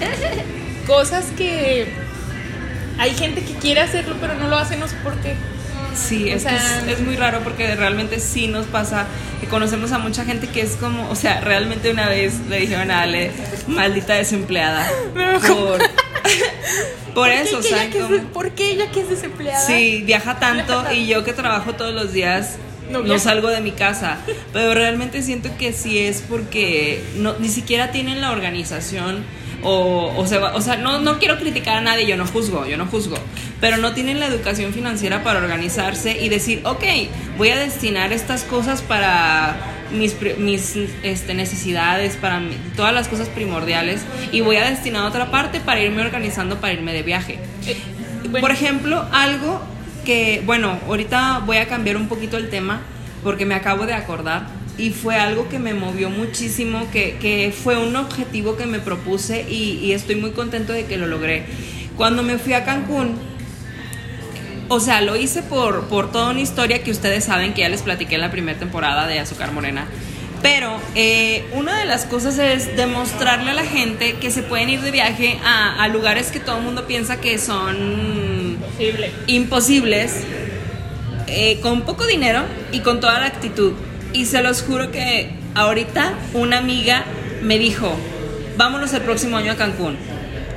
cosas 0.87 1.25
que 1.35 2.04
hay 2.97 3.13
gente 3.13 3.41
que 3.41 3.53
quiere 3.53 3.81
hacerlo, 3.81 4.15
pero 4.19 4.35
no 4.35 4.47
lo 4.47 4.57
hace, 4.57 4.77
no 4.77 4.87
sé 4.87 4.95
por 4.97 5.15
qué. 5.19 5.35
Sí, 5.95 6.29
es, 6.29 6.45
es, 6.45 6.99
muy 6.99 7.15
raro 7.15 7.39
porque 7.39 7.73
realmente 7.75 8.19
sí 8.19 8.47
nos 8.47 8.65
pasa 8.65 9.07
que 9.39 9.47
conocemos 9.47 9.93
a 9.93 9.97
mucha 9.97 10.25
gente 10.25 10.47
que 10.47 10.61
es 10.61 10.75
como, 10.75 11.09
o 11.09 11.15
sea, 11.15 11.39
realmente 11.39 11.89
una 11.89 12.09
vez 12.09 12.33
le 12.49 12.59
dijeron 12.59 12.91
a 12.91 13.03
Ale, 13.03 13.31
maldita 13.67 14.15
desempleada. 14.15 14.85
por, 15.47 15.79
por 17.13 17.29
eso, 17.29 17.59
o 17.59 17.61
sea, 17.61 17.89
¿por 18.33 18.51
qué 18.51 18.71
ella 18.71 18.91
que 18.91 19.01
es 19.01 19.09
desempleada? 19.09 19.65
Sí, 19.65 20.03
viaja 20.05 20.37
tanto 20.37 20.91
y 20.91 21.07
yo 21.07 21.23
que 21.23 21.31
trabajo 21.31 21.73
todos 21.73 21.93
los 21.93 22.11
días 22.11 22.57
no, 22.89 23.19
salgo 23.19 23.49
de 23.49 23.61
mi 23.61 23.71
casa. 23.71 24.17
Pero 24.53 24.73
realmente 24.73 25.21
siento 25.21 25.49
que 25.57 25.73
sí 25.73 25.99
es 25.99 26.23
porque 26.27 27.03
no, 27.17 27.35
ni 27.39 27.49
siquiera 27.49 27.91
tienen 27.91 28.21
la 28.21 28.31
organización 28.31 29.23
o, 29.63 30.13
o, 30.15 30.27
se 30.27 30.37
o 30.37 30.61
sea, 30.61 30.77
no, 30.77 30.99
no 30.99 31.19
quiero 31.19 31.37
criticar 31.37 31.77
a 31.77 31.81
nadie, 31.81 32.05
yo 32.05 32.17
no 32.17 32.25
juzgo, 32.25 32.65
yo 32.65 32.77
no 32.77 32.85
juzgo, 32.85 33.17
pero 33.59 33.77
no 33.77 33.93
tienen 33.93 34.19
la 34.19 34.27
educación 34.27 34.73
financiera 34.73 35.23
para 35.23 35.39
organizarse 35.39 36.21
y 36.21 36.29
decir, 36.29 36.61
ok, 36.65 36.83
voy 37.37 37.49
a 37.49 37.57
destinar 37.57 38.13
estas 38.13 38.43
cosas 38.43 38.81
para 38.81 39.55
mis, 39.91 40.15
mis 40.37 40.75
este, 41.03 41.33
necesidades, 41.33 42.15
para 42.15 42.41
todas 42.75 42.93
las 42.93 43.07
cosas 43.07 43.29
primordiales 43.29 44.01
y 44.31 44.41
voy 44.41 44.57
a 44.57 44.69
destinar 44.69 45.05
otra 45.05 45.31
parte 45.31 45.59
para 45.59 45.79
irme 45.81 46.01
organizando 46.01 46.57
para 46.57 46.73
irme 46.73 46.93
de 46.93 47.03
viaje. 47.03 47.39
Eh, 47.65 47.77
Por 48.39 48.51
ejemplo, 48.51 49.05
algo 49.11 49.61
que, 50.05 50.41
bueno, 50.45 50.77
ahorita 50.87 51.39
voy 51.45 51.57
a 51.57 51.67
cambiar 51.67 51.97
un 51.97 52.07
poquito 52.07 52.37
el 52.37 52.49
tema 52.49 52.81
porque 53.23 53.45
me 53.45 53.55
acabo 53.55 53.85
de 53.85 53.93
acordar 53.93 54.47
y 54.77 54.91
fue 54.91 55.15
algo 55.15 55.47
que 55.49 55.59
me 55.59 55.73
movió 55.73 56.09
muchísimo, 56.09 56.87
que, 56.91 57.17
que 57.19 57.53
fue 57.55 57.77
un 57.77 57.95
objetivo 57.95 58.57
que 58.57 58.65
me 58.65 58.79
propuse 58.79 59.45
y, 59.49 59.79
y, 59.81 59.93
estoy 59.93 60.15
muy 60.15 60.31
contento 60.31 60.73
de 60.73 60.85
que 60.85 60.97
lo 60.97 61.07
logré. 61.07 61.45
Cuando 61.95 62.23
me 62.23 62.37
fui 62.37 62.53
a 62.53 62.65
Cancún, 62.65 63.17
o 64.67 64.79
sea, 64.79 65.01
lo 65.01 65.15
hice 65.15 65.43
por, 65.43 65.87
por 65.87 66.11
toda 66.11 66.31
una 66.31 66.41
historia 66.41 66.83
que 66.83 66.91
ustedes 66.91 67.23
saben 67.23 67.53
que 67.53 67.61
ya 67.61 67.69
les 67.69 67.83
platiqué 67.83 68.15
en 68.15 68.21
la 68.21 68.31
primera 68.31 68.57
temporada 68.57 69.07
de 69.07 69.19
Azúcar 69.19 69.51
Morena. 69.51 69.87
Pero 70.41 70.79
eh, 70.93 71.45
una 71.53 71.79
de 71.79 71.85
las 71.85 72.05
cosas 72.05 72.37
es 72.37 72.75
demostrarle 72.75 73.51
a 73.51 73.53
la 73.53 73.65
gente 73.65 74.13
que 74.13 74.29
se 74.29 74.43
pueden 74.43 74.69
ir 74.69 74.81
de 74.81 74.91
viaje 74.91 75.39
a, 75.43 75.81
a 75.81 75.87
lugares 75.87 76.27
que 76.27 76.39
todo 76.39 76.57
el 76.57 76.63
mundo 76.63 76.85
piensa 76.85 77.19
que 77.19 77.39
son 77.39 78.57
imposibles, 79.27 80.23
eh, 81.27 81.59
con 81.61 81.81
poco 81.81 82.05
dinero 82.05 82.43
y 82.71 82.81
con 82.81 82.99
toda 82.99 83.19
la 83.19 83.25
actitud. 83.25 83.73
Y 84.15 84.25
se 84.27 84.41
los 84.41 84.61
juro 84.61 84.91
que 84.91 85.29
ahorita 85.55 86.13
una 86.33 86.59
amiga 86.59 87.03
me 87.41 87.59
dijo, 87.59 87.93
vámonos 88.55 88.93
el 88.93 89.01
próximo 89.01 89.35
año 89.35 89.51
a 89.51 89.55
Cancún. 89.55 89.97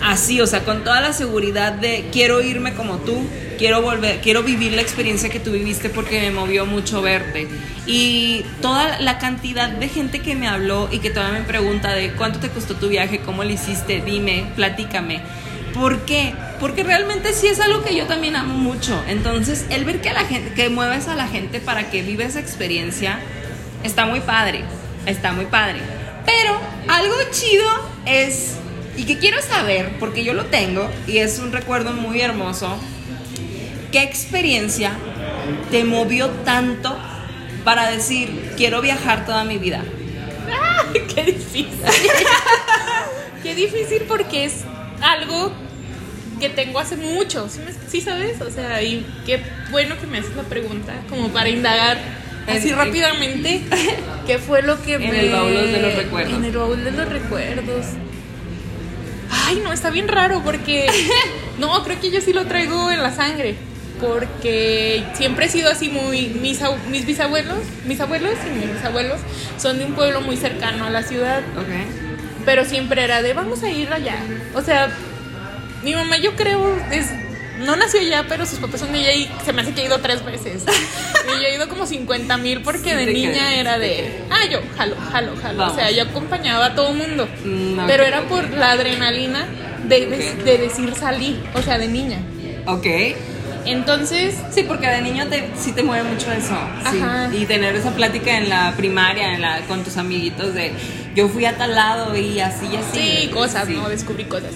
Así, 0.01 0.41
o 0.41 0.47
sea, 0.47 0.61
con 0.61 0.85
toda 0.85 1.01
la 1.01 1.13
seguridad 1.13 1.73
de 1.73 2.09
quiero 2.13 2.41
irme 2.41 2.75
como 2.75 2.99
tú, 2.99 3.21
quiero 3.59 3.83
volver, 3.83 4.21
quiero 4.21 4.45
vivir 4.45 4.75
la 4.75 4.83
experiencia 4.83 5.29
que 5.29 5.41
tú 5.41 5.51
viviste 5.51 5.91
porque 5.91 6.21
me 6.21 6.31
movió 6.31 6.67
mucho 6.67 7.03
verte. 7.03 7.49
Y 7.85 8.45
toda 8.63 9.01
la 9.01 9.19
cantidad 9.19 9.69
de 9.69 9.89
gente 9.89 10.21
que 10.21 10.37
me 10.37 10.47
habló 10.47 10.89
y 10.93 11.01
que 11.01 11.11
todavía 11.11 11.41
me 11.41 11.45
pregunta 11.45 11.93
de 11.95 12.13
cuánto 12.13 12.39
te 12.39 12.51
costó 12.51 12.77
tu 12.77 12.89
viaje, 12.89 13.19
cómo 13.19 13.43
lo 13.43 13.51
hiciste, 13.51 14.01
dime, 14.07 14.47
platícame. 14.55 15.21
¿Por 15.75 16.03
qué? 16.03 16.33
Porque 16.61 16.85
realmente 16.85 17.33
sí 17.33 17.49
es 17.49 17.59
algo 17.59 17.83
que 17.83 17.97
yo 17.97 18.07
también 18.07 18.37
amo 18.37 18.55
mucho. 18.55 19.03
Entonces, 19.09 19.67
el 19.71 19.85
ver 19.85 20.01
que 20.01 20.13
la 20.13 20.25
gente, 20.25 20.53
que 20.55 20.69
mueves 20.69 21.09
a 21.09 21.17
la 21.17 21.27
gente 21.27 21.59
para 21.59 21.91
que 21.91 22.03
viva 22.03 22.23
esa 22.23 22.39
experiencia, 22.39 23.19
está 23.85 24.07
muy 24.07 24.21
padre. 24.21 24.65
Está 25.07 25.33
muy 25.33 25.47
padre. 25.47 25.81
Pero 26.27 26.59
algo 26.89 27.15
chido 27.31 27.67
es, 28.05 28.57
y 28.97 29.05
que 29.05 29.19
quiero 29.19 29.41
saber, 29.41 29.93
porque 29.99 30.25
yo 30.25 30.35
lo 30.35 30.47
tengo, 30.47 30.89
y 31.07 31.19
es 31.19 31.39
un 31.39 31.53
recuerdo 31.53 31.93
muy 31.93 32.21
hermoso, 32.21 32.79
¿qué 33.93 34.03
experiencia 34.03 34.93
te 35.71 35.85
movió 35.85 36.29
tanto 36.45 36.97
para 37.65 37.91
decir, 37.91 38.53
quiero 38.57 38.83
viajar 38.83 39.25
toda 39.25 39.45
mi 39.45 39.59
vida? 39.59 39.83
¡Qué 41.15 41.23
difícil! 41.23 41.69
¡Qué 43.43 43.55
difícil 43.55 44.03
porque 44.09 44.45
es 44.45 44.65
algo 45.01 45.53
que 46.39 46.49
tengo 46.49 46.79
hace 46.79 46.97
mucho, 46.97 47.49
¿sí, 47.89 48.01
sabes? 48.01 48.41
O 48.41 48.51
sea, 48.51 48.83
y 48.83 49.05
qué 49.27 49.43
bueno 49.71 49.99
que 49.99 50.07
me 50.07 50.19
haces 50.19 50.37
la 50.37 50.45
pregunta, 50.45 50.93
como 51.09 51.29
para 51.31 51.49
indagar 51.49 51.99
así 52.49 52.73
rápidamente 52.73 53.63
qué 54.27 54.39
fue 54.39 54.63
lo 54.63 54.81
que 54.83 54.95
en 54.95 55.11
me... 55.11 55.21
el 55.21 55.33
baúl 55.33 55.53
de 55.53 55.83
los 55.83 55.95
recuerdos. 55.95 56.35
En 56.35 56.45
el 56.45 56.57
baúl 56.57 56.85
de 56.85 56.91
los 56.91 57.09
recuerdos. 57.09 57.87
Ay, 59.31 59.61
no, 59.63 59.73
está 59.73 59.91
bien 59.91 60.09
raro 60.09 60.43
porque... 60.45 60.91
No, 61.59 61.83
creo 61.83 62.01
que 62.01 62.13
yo 62.13 62.21
sí 62.21 62.33
lo 62.33 62.47
traigo 62.47 62.93
en 62.93 63.03
la 63.03 63.13
sangre. 63.13 63.57
Porque 64.01 65.03
siempre 65.15 65.47
he 65.47 65.49
sido 65.49 65.69
así 65.71 65.89
muy... 65.89 66.29
Mis, 66.29 66.61
mis 66.89 67.05
bisabuelos, 67.05 67.59
mis 67.85 68.01
abuelos 68.01 68.35
y 68.47 68.59
mis 68.59 68.73
bisabuelos 68.75 69.19
son 69.61 69.79
de 69.79 69.87
un 69.87 69.95
pueblo 69.95 70.21
muy 70.21 70.37
cercano 70.37 70.85
a 70.85 70.91
la 70.91 71.03
ciudad. 71.03 71.41
Ok. 71.57 72.45
Pero 72.45 72.65
siempre 72.65 73.03
era 73.03 73.23
de, 73.23 73.33
vamos 73.33 73.65
a 73.65 73.71
ir 73.71 73.93
allá. 73.93 74.15
O 74.55 74.63
sea, 74.63 74.89
mi 75.83 75.95
mamá 75.95 76.17
yo 76.19 76.37
creo 76.37 76.77
es 76.93 77.07
no 77.59 77.77
nació 77.77 78.01
allá, 78.01 78.25
pero 78.29 78.47
sus 78.47 78.59
papás 78.59 78.81
son 78.81 78.93
de 78.93 79.01
allá 79.01 79.13
y 79.13 79.31
se 79.45 79.53
me 79.53 79.63
hace 79.63 79.73
que 79.73 79.83
he 79.83 79.87
ido 79.87 79.99
tres 79.99 80.25
veces. 80.25 80.65
y 81.27 81.43
yo 81.43 81.47
he 81.47 81.55
ido 81.55 81.69
como 81.69 81.87
50 81.87 82.37
mil 82.39 82.63
porque 82.63 82.95
de 82.97 83.07
niña 83.07 83.55
era 83.55 83.79
de, 83.79 84.23
ah, 84.31 84.47
yo, 84.51 84.61
jalo, 84.77 84.97
jalo, 85.11 85.37
jalo. 85.37 85.67
O 85.67 85.75
sea, 85.75 85.91
yo 85.91 86.05
acompañaba 86.05 86.67
a 86.67 86.75
todo 86.75 86.93
mundo. 86.93 87.29
Mm, 87.45 87.87
pero 87.87 88.05
era 88.05 88.23
por 88.23 88.49
la 88.51 88.73
adrenalina 88.73 89.47
de, 89.85 90.07
de, 90.45 90.59
decir 90.59 90.95
salí, 90.95 91.41
o 91.55 91.63
sea, 91.63 91.79
de 91.79 91.89
niña. 91.89 92.21
Ok. 92.67 92.87
Entonces. 93.65 94.35
Sí, 94.51 94.63
porque 94.63 94.87
de 94.87 95.03
niño 95.03 95.27
te, 95.29 95.51
sí 95.57 95.73
te 95.73 95.83
mueve 95.83 96.09
mucho 96.09 96.33
eso. 96.33 96.55
Ajá. 96.55 97.31
Y 97.33 97.45
tener 97.47 97.75
esa 97.77 97.91
plática 97.91 98.39
en 98.39 98.49
la 98.49 98.75
primaria, 98.77 99.35
en 99.35 99.43
la, 99.43 99.61
con 99.63 99.85
tus 99.85 99.97
amiguitos 99.97 100.55
de 100.55 100.73
yo 101.15 101.29
fui 101.29 101.45
a 101.45 101.57
tal 101.57 101.75
lado 101.75 102.17
y 102.17 102.41
así 102.41 102.67
y 102.73 102.77
así. 102.77 102.99
Sí, 103.23 103.31
cosas, 103.31 103.69
¿no? 103.69 103.89
Descubrí 103.89 104.25
cosas. 104.25 104.53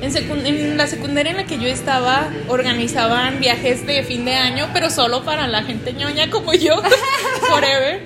En, 0.00 0.76
la 0.76 0.86
secundaria 0.86 1.30
en 1.30 1.38
la 1.38 1.44
que 1.44 1.58
yo 1.58 1.66
estaba, 1.68 2.28
organizaban 2.48 3.40
viajes 3.40 3.86
de 3.86 4.02
fin 4.02 4.24
de 4.24 4.34
año, 4.34 4.68
pero 4.72 4.90
solo 4.90 5.24
para 5.24 5.46
la 5.46 5.62
gente 5.62 5.92
ñoña 5.92 6.30
como 6.30 6.52
yo, 6.52 6.82
forever. 7.48 8.00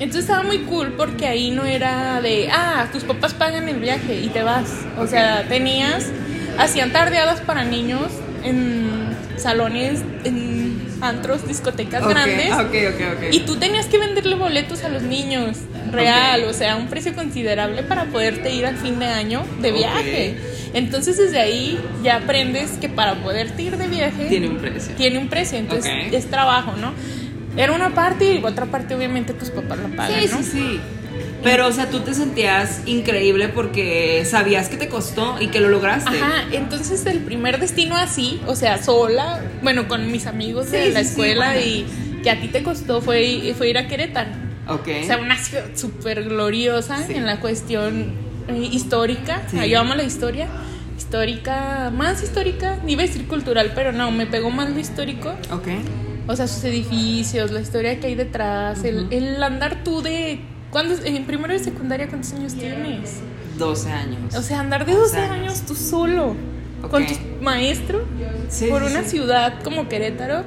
Entonces 0.00 0.22
estaba 0.22 0.42
muy 0.42 0.58
cool 0.60 0.94
porque 0.96 1.28
ahí 1.28 1.52
no 1.52 1.64
era 1.64 2.20
de, 2.20 2.48
ah, 2.50 2.88
tus 2.92 3.04
papás 3.04 3.34
pagan 3.34 3.68
el 3.68 3.78
viaje 3.78 4.20
y 4.20 4.28
te 4.28 4.42
vas. 4.42 4.70
O 4.98 5.06
sea, 5.06 5.44
tenías, 5.48 6.06
hacían 6.58 6.92
tardeadas 6.92 7.40
para 7.40 7.62
niños 7.62 8.10
en 8.42 9.16
salones, 9.36 10.00
en 10.24 10.82
antros, 11.00 11.46
discotecas 11.46 12.06
grandes. 12.06 12.52
y 13.30 13.40
tú 13.40 13.56
tenías 13.56 13.86
que 13.86 13.98
venderle 13.98 14.36
boletos 14.36 14.84
a 14.84 14.88
los 14.88 15.02
niños, 15.02 15.58
real, 15.90 16.44
o 16.44 16.52
sea, 16.52 16.76
un 16.76 16.88
precio 16.88 17.14
considerable 17.14 17.82
para 17.82 18.04
poderte 18.06 18.52
ir 18.52 18.66
al 18.66 18.76
fin 18.76 18.98
de 18.98 19.06
año 19.06 19.44
de 19.60 19.72
viaje. 19.72 20.36
Entonces 20.74 21.18
desde 21.18 21.38
ahí 21.38 21.78
ya 22.02 22.16
aprendes 22.16 22.72
que 22.72 22.88
para 22.88 23.16
poderte 23.16 23.62
ir 23.62 23.76
de 23.76 23.88
viaje 23.88 24.26
tiene 24.28 24.48
un 24.48 24.58
precio. 24.58 24.94
Tiene 24.94 25.18
un 25.18 25.28
precio, 25.28 25.58
entonces 25.58 25.92
es 26.12 26.30
trabajo, 26.30 26.74
¿no? 26.76 26.92
Era 27.56 27.72
una 27.72 27.94
parte 27.94 28.34
y 28.34 28.42
otra 28.42 28.66
parte 28.66 28.94
obviamente 28.94 29.34
tus 29.34 29.50
papás 29.50 29.78
la 29.78 29.88
pagan, 29.94 30.20
sí, 30.22 30.28
Sí, 30.28 30.42
sí, 30.42 30.80
Pero, 31.42 31.66
o 31.66 31.72
sea, 31.72 31.90
tú 31.90 32.00
te 32.00 32.14
sentías 32.14 32.80
increíble 32.86 33.48
porque 33.48 34.24
sabías 34.24 34.70
que 34.70 34.78
te 34.78 34.88
costó 34.88 35.36
y 35.40 35.48
que 35.48 35.60
lo 35.60 35.68
lograste. 35.68 36.16
Ajá, 36.16 36.44
entonces 36.52 37.04
el 37.04 37.18
primer 37.18 37.60
destino 37.60 37.96
así, 37.96 38.40
o 38.46 38.56
sea, 38.56 38.82
sola, 38.82 39.42
bueno, 39.62 39.86
con 39.86 40.10
mis 40.10 40.26
amigos 40.26 40.70
de 40.70 40.90
la 40.90 41.00
escuela 41.00 41.58
y 41.58 41.86
que 42.22 42.30
a 42.30 42.40
ti 42.40 42.48
te 42.48 42.62
costó 42.62 43.02
fue, 43.02 43.54
fue 43.58 43.68
ir 43.68 43.76
a 43.76 43.86
Querétaro. 43.88 44.30
Ok. 44.68 44.88
O 45.02 45.06
sea, 45.06 45.18
una 45.18 45.36
ciudad 45.36 45.64
súper 45.74 46.24
gloriosa 46.24 47.04
en 47.08 47.26
la 47.26 47.40
cuestión 47.40 48.31
eh, 48.54 48.68
histórica, 48.72 49.42
sí. 49.48 49.68
yo 49.68 49.80
amo 49.80 49.94
la 49.94 50.04
historia, 50.04 50.48
histórica, 50.96 51.90
más 51.94 52.22
histórica, 52.22 52.78
ni 52.84 52.92
iba 52.92 53.02
a 53.02 53.06
decir 53.06 53.26
cultural, 53.26 53.72
pero 53.74 53.92
no, 53.92 54.10
me 54.10 54.26
pegó 54.26 54.50
más 54.50 54.70
lo 54.70 54.78
histórico. 54.78 55.30
Ok. 55.50 55.68
O 56.26 56.36
sea, 56.36 56.46
sus 56.46 56.64
edificios, 56.64 57.50
la 57.50 57.60
historia 57.60 57.98
que 57.98 58.06
hay 58.06 58.14
detrás, 58.14 58.84
el, 58.84 59.08
el, 59.10 59.42
andar 59.42 59.82
tú 59.82 60.02
de... 60.02 60.40
¿cuándo, 60.70 60.94
en 61.04 61.24
primero 61.24 61.52
de 61.52 61.58
secundaria, 61.58 62.08
¿cuántos 62.08 62.32
años 62.32 62.54
tienes? 62.54 63.20
12 63.58 63.92
años. 63.92 64.34
O 64.34 64.42
sea, 64.42 64.60
andar 64.60 64.86
de 64.86 64.94
12 64.94 65.18
años. 65.18 65.62
tú 65.66 65.74
solo, 65.74 66.34
con 66.90 67.06
tu 67.06 67.14
maestro, 67.42 68.04
por 68.68 68.82
una 68.82 69.02
ciudad 69.02 69.62
como 69.62 69.88
Querétaro. 69.88 70.44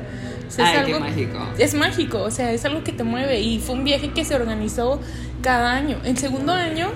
es 0.50 0.60
algo, 0.60 1.00
mágico. 1.00 1.38
Es 1.58 1.74
mágico, 1.74 2.22
o 2.24 2.32
sea, 2.32 2.52
es 2.52 2.66
algo 2.66 2.84
que 2.84 2.92
te 2.92 3.04
mueve. 3.04 3.40
Y 3.42 3.60
fue 3.60 3.76
un 3.76 3.84
viaje 3.84 4.12
que 4.12 4.26
se 4.26 4.36
organizó 4.36 5.00
cada 5.42 5.74
año. 5.74 5.98
En 6.04 6.18
segundo 6.18 6.52
año 6.52 6.90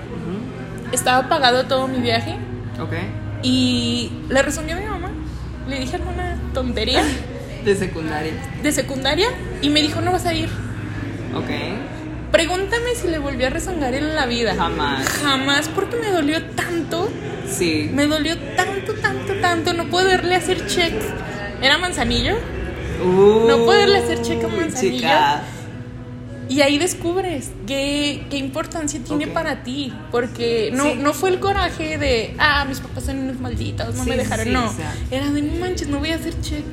estaba 0.92 1.28
pagado 1.28 1.66
todo 1.66 1.88
mi 1.88 1.98
viaje. 1.98 2.36
Ok. 2.80 2.92
Y 3.42 4.12
le 4.28 4.42
resumí 4.42 4.72
a 4.72 4.76
mi 4.76 4.86
mamá. 4.86 5.10
Le 5.68 5.80
dije 5.80 5.96
alguna 5.96 6.38
tontería. 6.52 7.02
de 7.64 7.76
secundaria. 7.76 8.32
De 8.62 8.72
secundaria. 8.72 9.28
Y 9.62 9.70
me 9.70 9.82
dijo, 9.82 10.00
no 10.00 10.12
vas 10.12 10.26
a 10.26 10.34
ir. 10.34 10.48
Ok. 11.34 11.50
Pregúntame 12.32 12.94
si 12.94 13.08
le 13.08 13.18
volvió 13.18 13.48
a 13.48 13.50
rezongar 13.50 13.94
en 13.94 14.14
la 14.14 14.26
vida. 14.26 14.54
Jamás. 14.54 15.08
Jamás, 15.08 15.68
porque 15.68 15.96
me 15.96 16.10
dolió 16.10 16.42
tanto. 16.50 17.10
Sí. 17.48 17.90
Me 17.92 18.06
dolió 18.06 18.36
tanto, 18.56 18.94
tanto, 18.94 19.34
tanto. 19.40 19.72
No 19.72 19.90
poderle 19.90 20.36
hacer 20.36 20.66
check. 20.66 20.94
¿Era 21.60 21.78
manzanillo? 21.78 22.36
Uh, 23.04 23.48
no 23.48 23.64
poderle 23.64 23.98
hacer 23.98 24.22
check 24.22 24.44
a 24.44 24.48
manzanillo. 24.48 24.98
Chica. 24.98 25.42
Y 26.50 26.62
ahí 26.62 26.78
descubres 26.78 27.50
qué, 27.66 28.26
qué 28.28 28.36
importancia 28.36 29.00
tiene 29.02 29.28
para 29.28 29.62
ti. 29.62 29.92
Porque 30.10 30.70
no, 30.74 30.96
no 30.96 31.14
fue 31.14 31.30
el 31.30 31.38
coraje 31.38 31.96
de, 31.96 32.34
ah, 32.38 32.64
mis 32.68 32.80
papás 32.80 33.04
son 33.04 33.20
unos 33.20 33.38
malditos, 33.38 33.94
no 33.94 34.04
me 34.04 34.16
dejaron. 34.16 34.52
no, 34.52 34.74
era 35.12 35.30
de, 35.30 35.42
no 35.42 35.60
manches, 35.60 35.86
no 35.88 36.00
voy 36.00 36.10
a 36.10 36.16
hacer 36.16 36.34
check. 36.42 36.64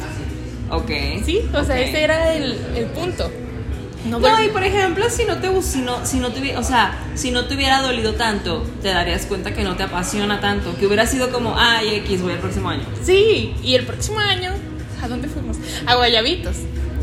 Ok. 0.71 0.89
Sí, 1.23 1.41
o 1.53 1.63
sea, 1.63 1.79
ese 1.79 2.03
era 2.03 2.33
el, 2.33 2.57
el 2.75 2.85
punto. 2.87 3.31
No, 4.05 4.43
y 4.43 4.49
por 4.49 4.63
ejemplo, 4.63 5.09
si 5.09 5.25
no 5.25 5.37
te 5.37 5.61
si 5.61 5.81
no, 5.81 6.05
si 6.05 6.19
no 6.19 6.31
te, 6.31 6.57
o 6.57 6.63
sea, 6.63 6.97
si 7.15 7.31
no 7.31 7.45
te 7.45 7.55
hubiera 7.55 7.81
dolido 7.81 8.13
tanto, 8.13 8.65
te 8.81 8.89
darías 8.89 9.25
cuenta 9.25 9.53
que 9.53 9.63
no 9.63 9.75
te 9.75 9.83
apasiona 9.83 10.39
tanto, 10.39 10.75
que 10.77 10.87
hubiera 10.87 11.05
sido 11.05 11.31
como, 11.31 11.55
ay, 11.57 11.95
X, 11.97 12.21
voy 12.21 12.33
el 12.33 12.39
próximo 12.39 12.69
año. 12.69 12.83
Sí, 13.03 13.53
y 13.63 13.75
el 13.75 13.85
próximo 13.85 14.19
año, 14.19 14.53
¿a 15.01 15.07
dónde 15.07 15.27
fuimos? 15.27 15.57
A 15.85 15.95
Guayabitos. 15.95 16.55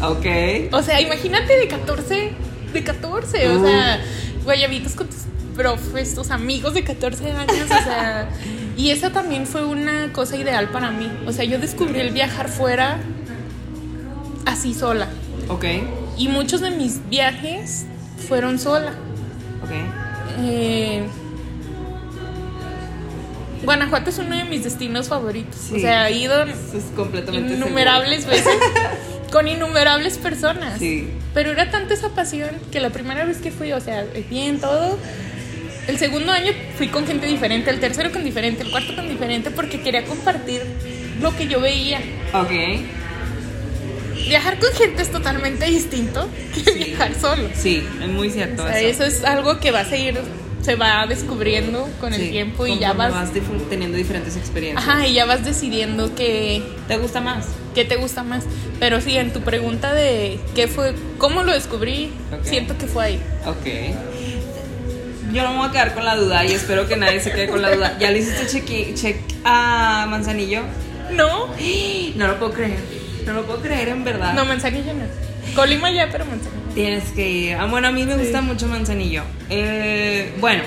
Ok. 0.02 0.73
O 0.73 0.83
sea, 0.83 1.00
imagínate 1.00 1.57
de 1.57 1.69
14, 1.69 2.33
de 2.75 2.85
14, 2.85 3.49
o 3.49 3.64
sea, 3.64 4.00
Guayabitos 4.45 4.93
con 4.93 5.07
tus 5.07 5.21
profes, 5.57 6.14
tus 6.14 6.31
amigos 6.31 6.75
de 6.75 6.85
14 6.85 7.31
años, 7.31 7.64
o 7.64 7.69
sea, 7.69 8.28
y 8.76 8.90
esa 8.90 9.11
también 9.11 9.47
fue 9.47 9.64
una 9.64 10.12
cosa 10.12 10.37
ideal 10.37 10.69
para 10.69 10.90
mí. 10.90 11.11
O 11.26 11.33
sea, 11.33 11.45
yo 11.45 11.59
descubrí 11.59 12.00
el 12.00 12.11
viajar 12.11 12.49
fuera 12.49 12.99
así 14.45 14.75
sola. 14.75 15.09
Ok. 15.49 15.64
Y 16.19 16.28
muchos 16.28 16.61
de 16.61 16.71
mis 16.71 17.09
viajes 17.09 17.87
fueron 18.28 18.59
sola. 18.59 18.93
Ok. 19.62 19.71
Eh, 20.40 21.04
Guanajuato 23.64 24.11
es 24.11 24.19
uno 24.19 24.37
de 24.37 24.45
mis 24.45 24.64
destinos 24.64 25.09
favoritos. 25.09 25.71
O 25.73 25.78
sea, 25.78 26.09
he 26.09 26.19
ido 26.19 26.45
completamente 26.95 27.54
innumerables 27.54 28.26
veces 28.26 28.59
con 29.35 29.49
innumerables 29.49 30.17
personas. 30.17 30.79
Sí. 30.79 31.09
Pero 31.35 31.50
era 31.50 31.69
tanta 31.69 31.93
esa 31.93 32.11
pasión 32.11 32.50
que 32.71 32.79
la 32.79 32.91
primera 32.91 33.25
vez 33.25 33.38
que 33.38 33.50
fui, 33.50 33.73
o 33.73 33.81
sea, 33.81 34.07
bien 34.31 34.61
todo. 34.61 34.97
El 35.88 35.99
segundo 35.99 36.31
año 36.31 36.53
fui 36.79 36.87
con 36.87 37.05
gente 37.05 37.26
diferente, 37.26 37.69
el 37.71 37.81
tercero 37.81 38.12
con 38.12 38.23
diferente, 38.23 38.62
el 38.62 38.71
cuarto 38.71 38.95
con 38.95 39.09
diferente, 39.09 39.50
porque 39.50 39.81
quería 39.81 40.05
compartir 40.05 40.62
lo 41.21 41.37
que 41.37 41.49
yo 41.49 41.61
veía. 41.61 41.99
Ok 42.33 42.53
viajar 44.29 44.59
con 44.59 44.73
gente 44.73 45.03
es 45.03 45.11
totalmente 45.11 45.67
distinto 45.67 46.31
que 46.55 46.71
viajar 46.71 47.14
solo. 47.14 47.50
Sí, 47.55 47.87
es 48.00 48.09
muy 48.09 48.31
cierto. 48.31 48.67
eso. 48.69 49.05
es 49.05 49.23
algo 49.25 49.61
que 49.61 49.71
va 49.71 49.81
a 49.81 49.85
seguir, 49.85 50.19
se 50.64 50.76
va 50.76 51.06
descubriendo 51.06 51.87
con 52.00 52.14
el 52.14 52.30
tiempo 52.30 52.66
y 52.66 52.78
ya 52.78 52.94
vas, 52.94 53.12
vas 53.12 53.31
teniendo 53.68 53.98
diferentes 53.98 54.35
experiencias. 54.37 54.88
Ajá, 54.88 55.07
y 55.07 55.12
ya 55.12 55.27
vas 55.27 55.44
decidiendo 55.44 56.14
que 56.14 56.62
te 56.88 56.96
gusta 56.96 57.20
más. 57.20 57.46
¿Qué 57.74 57.85
te 57.85 57.96
gusta 57.96 58.22
más? 58.22 58.44
Pero 58.81 59.00
sí, 59.03 59.16
en 59.16 59.33
tu 59.33 59.40
pregunta 59.42 59.92
de 59.92 60.40
qué 60.55 60.66
fue, 60.66 60.94
cómo 61.18 61.42
lo 61.42 61.53
descubrí, 61.53 62.12
siento 62.42 62.79
que 62.79 62.87
fue 62.87 63.05
ahí. 63.05 63.22
Ok. 63.44 63.66
Yo 65.35 65.42
no 65.42 65.50
me 65.50 65.59
voy 65.59 65.68
a 65.68 65.72
quedar 65.72 65.94
con 65.94 66.05
la 66.05 66.16
duda 66.16 66.44
y 66.46 66.53
espero 66.53 66.88
que 66.88 66.96
nadie 66.96 67.20
se 67.20 67.33
quede 67.33 67.48
con 67.48 67.61
la 67.61 67.74
duda. 67.74 67.98
¿Ya 67.98 68.11
le 68.11 68.20
hiciste 68.20 68.46
check, 68.46 68.94
check 68.94 69.16
a 69.44 70.07
Manzanillo? 70.09 70.62
No. 71.12 71.48
No 72.14 72.29
lo 72.29 72.38
puedo 72.38 72.53
creer. 72.53 72.79
No 73.27 73.33
lo 73.33 73.44
puedo 73.44 73.61
creer, 73.61 73.88
en 73.88 74.05
verdad. 74.05 74.35
No, 74.35 74.44
Manzanillo 74.44 74.94
no. 74.94 75.24
Colima 75.55 75.90
ya, 75.90 76.09
pero 76.11 76.25
Manzanillo. 76.25 76.75
Tienes 76.75 77.05
que 77.11 77.31
ir. 77.31 77.55
Ah, 77.55 77.67
bueno, 77.67 77.88
a 77.88 77.93
mí 77.93 78.05
me 78.05 78.17
gusta 78.17 78.40
mucho 78.40 78.67
Manzanillo. 78.67 79.23
Eh, 79.51 80.35
bueno, 80.40 80.62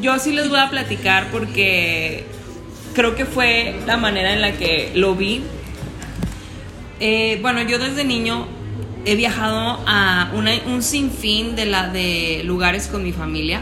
yo 0.00 0.18
sí 0.18 0.32
les 0.32 0.48
voy 0.48 0.58
a 0.58 0.68
platicar 0.68 1.30
porque 1.30 2.26
creo 2.94 3.14
que 3.14 3.24
fue 3.24 3.76
la 3.86 3.96
manera 3.96 4.32
en 4.32 4.40
la 4.40 4.52
que 4.52 4.92
lo 4.94 5.14
vi. 5.14 5.42
Eh, 7.00 7.38
bueno, 7.40 7.62
yo 7.62 7.78
desde 7.78 8.04
niño 8.04 8.46
he 9.04 9.14
viajado 9.14 9.82
a 9.86 10.30
un 10.66 10.82
sinfín 10.82 11.56
de, 11.56 11.66
la, 11.66 11.88
de 11.88 12.42
lugares 12.44 12.88
con 12.88 13.02
mi 13.02 13.12
familia. 13.12 13.60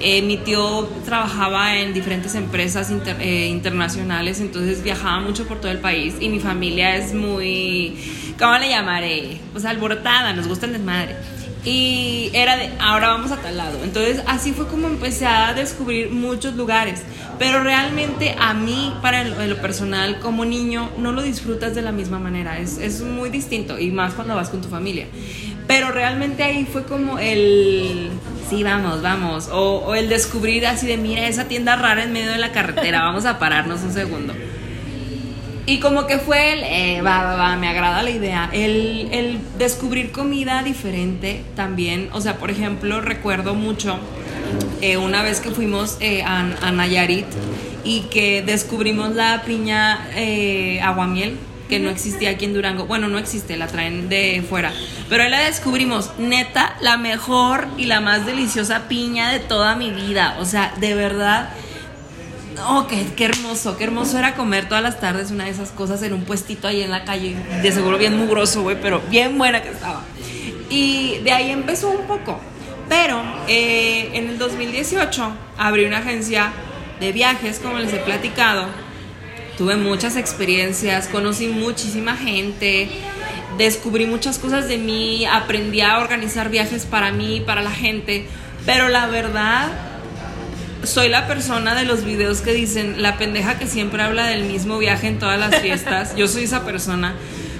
Eh, 0.00 0.22
mi 0.22 0.36
tío 0.36 0.88
trabajaba 1.04 1.76
en 1.76 1.92
diferentes 1.92 2.36
empresas 2.36 2.92
eh, 3.18 3.46
internacionales, 3.46 4.40
entonces 4.40 4.82
viajaba 4.82 5.20
mucho 5.20 5.46
por 5.48 5.60
todo 5.60 5.72
el 5.72 5.78
país 5.78 6.14
y 6.20 6.28
mi 6.28 6.38
familia 6.38 6.96
es 6.96 7.14
muy, 7.14 7.98
¿cómo 8.38 8.56
le 8.58 8.68
llamaré? 8.68 9.38
Pues 9.52 9.64
alborotada, 9.64 10.32
nos 10.34 10.46
gusta 10.46 10.66
el 10.66 10.74
desmadre. 10.74 11.16
Y 11.64 12.30
era 12.32 12.56
de, 12.56 12.70
ahora 12.78 13.08
vamos 13.08 13.32
a 13.32 13.36
tal 13.38 13.56
lado. 13.56 13.82
Entonces 13.82 14.22
así 14.26 14.52
fue 14.52 14.68
como 14.68 14.86
empecé 14.86 15.26
a 15.26 15.52
descubrir 15.52 16.10
muchos 16.10 16.54
lugares. 16.54 17.02
Pero 17.38 17.62
realmente 17.62 18.36
a 18.38 18.54
mí, 18.54 18.94
para 19.02 19.24
lo, 19.24 19.56
personal, 19.56 20.18
como 20.20 20.44
niño, 20.44 20.88
no 20.98 21.12
lo 21.12 21.22
disfrutas 21.22 21.74
de 21.74 21.82
la 21.82 21.92
misma 21.92 22.18
manera. 22.18 22.58
Es, 22.58 22.78
es 22.78 23.02
muy 23.02 23.30
distinto 23.30 23.78
y 23.78 23.90
más 23.90 24.14
cuando 24.14 24.34
vas 24.34 24.48
con 24.48 24.60
tu 24.60 24.68
familia. 24.68 25.06
Pero 25.66 25.90
realmente 25.90 26.42
ahí 26.42 26.64
fue 26.64 26.84
como 26.84 27.18
el, 27.18 28.10
sí, 28.48 28.62
vamos, 28.62 29.02
vamos. 29.02 29.48
O, 29.52 29.94
el 29.94 30.08
descubrir 30.08 30.66
así 30.66 30.86
de, 30.86 30.96
mira, 30.96 31.26
esa 31.26 31.44
tienda 31.48 31.76
rara 31.76 32.04
en 32.04 32.12
medio 32.12 32.30
de 32.30 32.38
la 32.38 32.52
carretera, 32.52 33.02
vamos 33.02 33.24
a 33.24 33.38
pararnos 33.38 33.82
un 33.82 33.92
segundo. 33.92 34.34
Y 35.66 35.80
como 35.80 36.06
que 36.06 36.18
fue 36.18 36.54
el, 36.54 36.64
eh, 36.64 37.02
va, 37.02 37.24
va, 37.24 37.36
va, 37.36 37.56
me 37.56 37.68
agrada 37.68 38.02
la 38.02 38.10
idea. 38.10 38.48
El, 38.52 39.08
el, 39.12 39.38
descubrir 39.58 40.12
comida 40.12 40.62
diferente 40.62 41.42
también. 41.54 42.08
O 42.12 42.22
sea, 42.22 42.38
por 42.38 42.50
ejemplo, 42.50 43.02
recuerdo 43.02 43.54
mucho 43.54 43.98
eh, 44.80 44.96
una 44.96 45.22
vez 45.22 45.40
que 45.40 45.50
fuimos 45.50 45.98
eh, 46.00 46.22
a, 46.22 46.40
a, 46.62 46.72
Nayarit 46.72 47.26
y 47.84 48.02
que 48.02 48.42
descubrimos 48.42 49.14
la 49.14 49.42
piña 49.44 50.08
aguamiel 50.82 51.36
que 51.68 51.78
no 51.78 51.90
existía 51.90 52.30
aquí 52.30 52.44
en 52.44 52.54
Durango. 52.54 52.86
Bueno, 52.86 53.08
no 53.08 53.18
existe, 53.18 53.56
la 53.56 53.66
traen 53.66 54.08
de 54.08 54.44
fuera. 54.48 54.72
Pero 55.08 55.22
ahí 55.22 55.30
la 55.30 55.40
descubrimos, 55.40 56.12
neta, 56.18 56.76
la 56.80 56.96
mejor 56.96 57.66
y 57.76 57.84
la 57.84 58.00
más 58.00 58.26
deliciosa 58.26 58.88
piña 58.88 59.30
de 59.30 59.40
toda 59.40 59.76
mi 59.76 59.90
vida. 59.90 60.36
O 60.40 60.44
sea, 60.44 60.74
de 60.78 60.94
verdad. 60.94 61.50
Oh, 62.66 62.88
qué, 62.88 63.06
qué 63.14 63.26
hermoso, 63.26 63.76
qué 63.76 63.84
hermoso 63.84 64.18
era 64.18 64.34
comer 64.34 64.68
todas 64.68 64.82
las 64.82 64.98
tardes 64.98 65.30
una 65.30 65.44
de 65.44 65.50
esas 65.50 65.70
cosas 65.70 66.02
en 66.02 66.12
un 66.12 66.24
puestito 66.24 66.66
ahí 66.66 66.82
en 66.82 66.90
la 66.90 67.04
calle. 67.04 67.36
De 67.62 67.70
seguro 67.70 67.98
bien 67.98 68.18
mugroso, 68.18 68.62
güey, 68.62 68.80
pero 68.80 69.00
bien 69.10 69.38
buena 69.38 69.62
que 69.62 69.68
estaba. 69.68 70.02
Y 70.68 71.18
de 71.22 71.30
ahí 71.30 71.50
empezó 71.50 71.90
un 71.90 72.06
poco. 72.06 72.40
Pero 72.88 73.22
eh, 73.46 74.10
en 74.14 74.28
el 74.28 74.38
2018 74.38 75.30
abrí 75.56 75.84
una 75.84 75.98
agencia 75.98 76.50
de 77.00 77.12
viajes, 77.12 77.60
como 77.60 77.78
les 77.78 77.92
he 77.92 77.98
platicado 77.98 78.66
tuve 79.58 79.76
muchas 79.76 80.16
experiencias, 80.16 81.08
conocí 81.08 81.48
muchísima 81.48 82.16
gente, 82.16 82.88
descubrí 83.58 84.06
muchas 84.06 84.38
cosas 84.38 84.68
de 84.68 84.78
mí, 84.78 85.26
aprendí 85.26 85.80
a 85.80 85.98
organizar 85.98 86.48
viajes 86.48 86.86
para 86.86 87.10
mí, 87.10 87.42
para 87.44 87.60
la 87.60 87.72
gente, 87.72 88.28
pero 88.64 88.88
la 88.88 89.08
verdad 89.08 89.68
soy 90.84 91.08
la 91.08 91.26
persona 91.26 91.74
de 91.74 91.84
los 91.84 92.04
videos 92.04 92.40
que 92.40 92.52
dicen 92.52 93.02
la 93.02 93.18
pendeja 93.18 93.58
que 93.58 93.66
siempre 93.66 94.00
habla 94.00 94.26
del 94.26 94.44
mismo 94.44 94.78
viaje 94.78 95.08
en 95.08 95.18
todas 95.18 95.40
las 95.40 95.60
fiestas. 95.60 96.14
Yo 96.16 96.28
soy 96.28 96.44
esa 96.44 96.64
persona 96.64 97.16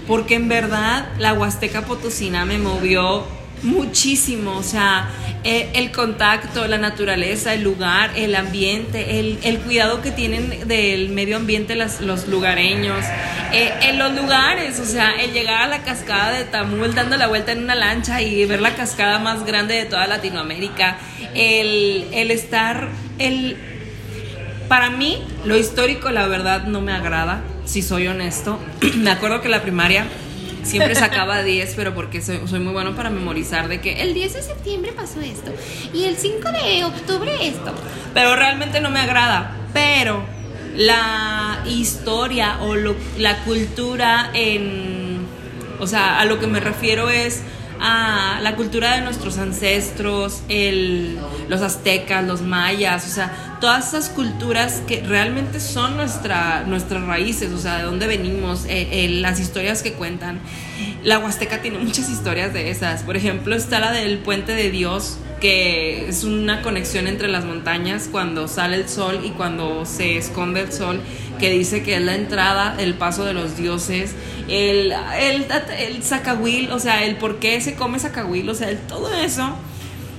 porque 0.06 0.37
en 0.37 0.48
verdad 0.48 1.08
la 1.18 1.34
Huasteca 1.34 1.82
Potosina 1.82 2.44
me 2.44 2.58
movió 2.58 3.26
muchísimo, 3.62 4.57
o 4.57 4.62
sea, 4.62 5.09
eh, 5.44 5.71
el 5.75 5.92
contacto, 5.92 6.66
la 6.66 6.79
naturaleza, 6.79 7.55
el 7.55 7.62
lugar, 7.62 8.11
el 8.16 8.35
ambiente, 8.35 9.21
el, 9.21 9.59
cuidado 9.61 10.03
que 10.03 10.11
tienen 10.11 10.66
del 10.66 11.11
medio 11.11 11.37
ambiente 11.37 11.77
los 11.77 12.29
lugareños, 12.29 13.05
eh, 13.53 13.73
en 13.83 13.99
los 13.99 14.14
lugares, 14.14 14.81
o 14.81 14.85
sea, 14.85 15.12
el 15.21 15.33
llegar 15.33 15.62
a 15.62 15.66
la 15.66 15.83
cascada 15.83 16.33
de 16.33 16.44
Tamul 16.44 16.94
dando 16.94 17.16
la 17.16 17.27
vuelta 17.27 17.53
en 17.53 17.62
una 17.62 17.75
lancha 17.75 18.21
y 18.21 18.44
ver 18.44 18.61
la 18.61 18.75
cascada 18.75 19.18
más 19.18 19.44
grande 19.44 19.75
de 19.75 19.85
toda 19.85 20.07
Latinoamérica, 20.07 20.99
el, 21.35 22.07
el 22.12 22.31
estar, 22.31 22.88
el 23.18 23.57
para 24.68 24.90
mí, 24.90 25.23
lo 25.47 25.57
histórico, 25.57 26.11
la 26.11 26.27
verdad, 26.27 26.64
no 26.64 26.83
me 26.83 26.92
agrada, 26.92 27.42
si 27.64 27.81
soy 27.81 28.07
honesto. 28.07 28.61
me 28.97 29.11
acuerdo 29.11 29.40
que 29.40 29.49
la 29.49 29.62
primaria 29.62 30.07
siempre 30.68 30.94
sacaba 30.94 31.42
10, 31.42 31.74
pero 31.74 31.94
porque 31.94 32.20
soy, 32.20 32.61
muy 32.61 32.72
bueno 32.72 32.94
para 32.94 33.11
memorizar 33.11 33.68
de 33.68 33.81
que 33.81 34.02
el 34.02 34.14
10 34.14 34.35
de 34.35 34.42
septiembre 34.42 34.92
pasó 34.92 35.20
esto 35.20 35.52
y 35.92 36.04
el 36.04 36.16
5 36.16 36.52
de 36.52 36.85
octubre 36.85 37.35
esto. 37.46 37.74
Pero 38.14 38.37
realmente 38.37 38.81
no 38.81 38.90
me 38.90 39.00
agrada. 39.00 39.57
Pero 39.72 40.22
la 40.76 41.62
historia 41.66 42.59
o 42.61 42.74
la 42.76 43.38
cultura 43.44 44.31
en... 44.35 45.26
O 45.81 45.87
sea, 45.87 46.20
a 46.20 46.24
lo 46.24 46.40
que 46.40 46.46
me 46.46 46.61
refiero 46.61 47.09
es 47.09 47.42
a 47.81 48.40
la 48.42 48.57
cultura 48.57 48.94
de 48.94 49.02
nuestros 49.02 49.38
ancestros, 49.38 50.42
el, 50.48 51.18
los 51.48 51.62
aztecas, 51.62 52.24
los 52.24 52.42
mayas, 52.42 53.07
o 53.07 53.11
sea, 53.11 53.47
todas 53.61 53.88
esas 53.88 54.09
culturas 54.09 54.83
que 54.87 55.03
realmente 55.03 55.61
son 55.61 55.97
nuestra, 55.97 56.64
nuestras 56.64 57.05
raíces, 57.05 57.53
o 57.53 57.59
sea, 57.59 57.79
de 57.79 57.85
dónde 57.85 58.07
venimos, 58.07 58.64
eh, 58.68 59.09
las 59.21 59.40
historias 59.40 59.83
que 59.83 59.92
cuentan. 59.92 60.40
La 61.03 61.18
Huasteca 61.18 61.61
tiene 61.61 61.79
muchas 61.79 62.09
historias 62.11 62.53
de 62.53 62.71
esas. 62.71 63.03
Por 63.03 63.16
ejemplo, 63.16 63.55
está 63.55 63.81
la 63.81 63.92
del 63.92 64.18
Puente 64.18 64.53
de 64.53 64.71
Dios, 64.71 65.18
que 65.40 66.09
es 66.09 66.25
una 66.25 66.62
conexión 66.62 67.07
entre 67.07 67.29
las 67.29 67.44
montañas 67.44 68.09
cuando 68.11 68.49
sale 68.49 68.77
el 68.77 68.88
sol 68.88 69.21
y 69.25 69.31
cuando 69.31 69.85
se 69.87 70.16
esconde 70.16 70.61
el 70.61 70.73
sol, 70.73 71.01
que 71.38 71.51
dice 71.51 71.83
que 71.83 71.97
es 71.97 72.03
la 72.03 72.14
entrada, 72.14 72.77
el 72.79 72.94
paso 72.94 73.25
de 73.25 73.35
los 73.35 73.57
dioses, 73.57 74.14
el, 74.49 74.92
el, 75.21 75.47
el 75.79 76.03
zacahuil, 76.03 76.71
o 76.73 76.79
sea, 76.79 77.05
el 77.05 77.16
por 77.16 77.38
qué 77.38 77.61
se 77.61 77.75
come 77.75 77.99
zacahuil, 77.99 78.49
o 78.49 78.55
sea, 78.55 78.71
el, 78.71 78.79
todo 78.79 79.12
eso 79.14 79.57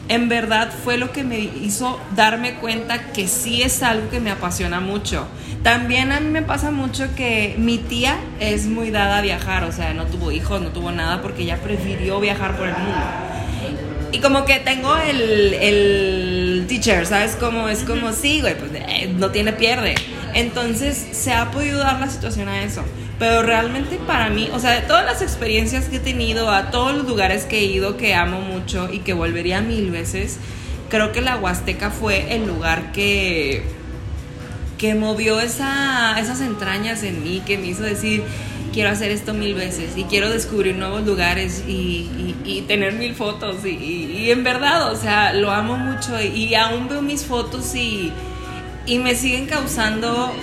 en 0.09 0.27
verdad 0.27 0.71
fue 0.83 0.97
lo 0.97 1.11
que 1.11 1.23
me 1.23 1.39
hizo 1.39 1.99
darme 2.15 2.55
cuenta 2.55 3.11
que 3.13 3.27
sí 3.27 3.61
es 3.61 3.83
algo 3.83 4.09
que 4.09 4.19
me 4.19 4.31
apasiona 4.31 4.79
mucho. 4.79 5.27
También 5.63 6.11
a 6.11 6.19
mí 6.19 6.29
me 6.29 6.41
pasa 6.41 6.71
mucho 6.71 7.05
que 7.15 7.55
mi 7.59 7.77
tía 7.77 8.17
es 8.39 8.65
muy 8.65 8.89
dada 8.89 9.19
a 9.19 9.21
viajar, 9.21 9.63
o 9.65 9.71
sea, 9.71 9.93
no 9.93 10.05
tuvo 10.05 10.31
hijos, 10.31 10.61
no 10.61 10.69
tuvo 10.69 10.91
nada 10.91 11.21
porque 11.21 11.43
ella 11.43 11.57
prefirió 11.57 12.19
viajar 12.19 12.57
por 12.57 12.67
el 12.67 12.73
mundo. 12.73 13.05
Y 14.11 14.17
como 14.19 14.45
que 14.45 14.59
tengo 14.59 14.97
el, 14.97 15.53
el 15.53 16.65
teacher, 16.67 17.05
¿sabes? 17.05 17.35
Como 17.35 17.69
es 17.69 17.83
como, 17.83 18.11
sí, 18.11 18.41
güey, 18.41 18.57
pues 18.57 18.71
eh, 18.73 19.13
no 19.15 19.29
tiene 19.29 19.53
pierde. 19.53 19.93
Entonces 20.33 21.07
se 21.11 21.33
ha 21.33 21.51
podido 21.51 21.77
dar 21.77 21.99
la 21.99 22.09
situación 22.09 22.47
a 22.47 22.63
eso. 22.63 22.83
Pero 23.19 23.43
realmente 23.43 23.97
para 24.07 24.29
mí, 24.29 24.49
o 24.53 24.59
sea, 24.59 24.71
de 24.71 24.81
todas 24.81 25.05
las 25.05 25.21
experiencias 25.21 25.85
que 25.85 25.97
he 25.97 25.99
tenido, 25.99 26.49
a 26.49 26.71
todos 26.71 26.95
los 26.95 27.05
lugares 27.05 27.43
que 27.43 27.59
he 27.59 27.65
ido, 27.65 27.97
que 27.97 28.15
amo 28.15 28.39
mucho 28.39 28.89
y 28.91 28.99
que 28.99 29.11
volvería 29.11 29.59
mil 29.59 29.91
veces, 29.91 30.37
creo 30.89 31.11
que 31.11 31.19
la 31.19 31.35
Huasteca 31.35 31.91
fue 31.91 32.33
el 32.33 32.47
lugar 32.47 32.93
que, 32.93 33.63
que 34.77 34.95
movió 34.95 35.41
esa, 35.41 36.17
esas 36.17 36.39
entrañas 36.39 37.03
en 37.03 37.21
mí, 37.21 37.43
que 37.45 37.57
me 37.57 37.67
hizo 37.67 37.83
decir, 37.83 38.23
quiero 38.71 38.89
hacer 38.89 39.11
esto 39.11 39.33
mil 39.33 39.53
veces 39.53 39.97
y 39.97 40.03
quiero 40.03 40.29
descubrir 40.29 40.75
nuevos 40.75 41.05
lugares 41.05 41.63
y, 41.67 42.35
y, 42.45 42.61
tener 42.67 42.93
mil 42.93 43.15
fotos. 43.15 43.65
Y, 43.65 43.69
y, 43.69 44.31
en 44.31 44.45
verdad, 44.45 44.93
o 44.93 44.95
sea, 44.95 45.33
lo 45.33 45.51
amo 45.51 45.75
mucho 45.75 46.21
y 46.21 46.55
aún 46.55 46.87
veo 46.87 47.01
mis 47.01 47.25
fotos 47.25 47.75
y, 47.75 48.13
y 48.85 48.99
me 48.99 49.15
siguen 49.15 49.45
causando 49.45 50.33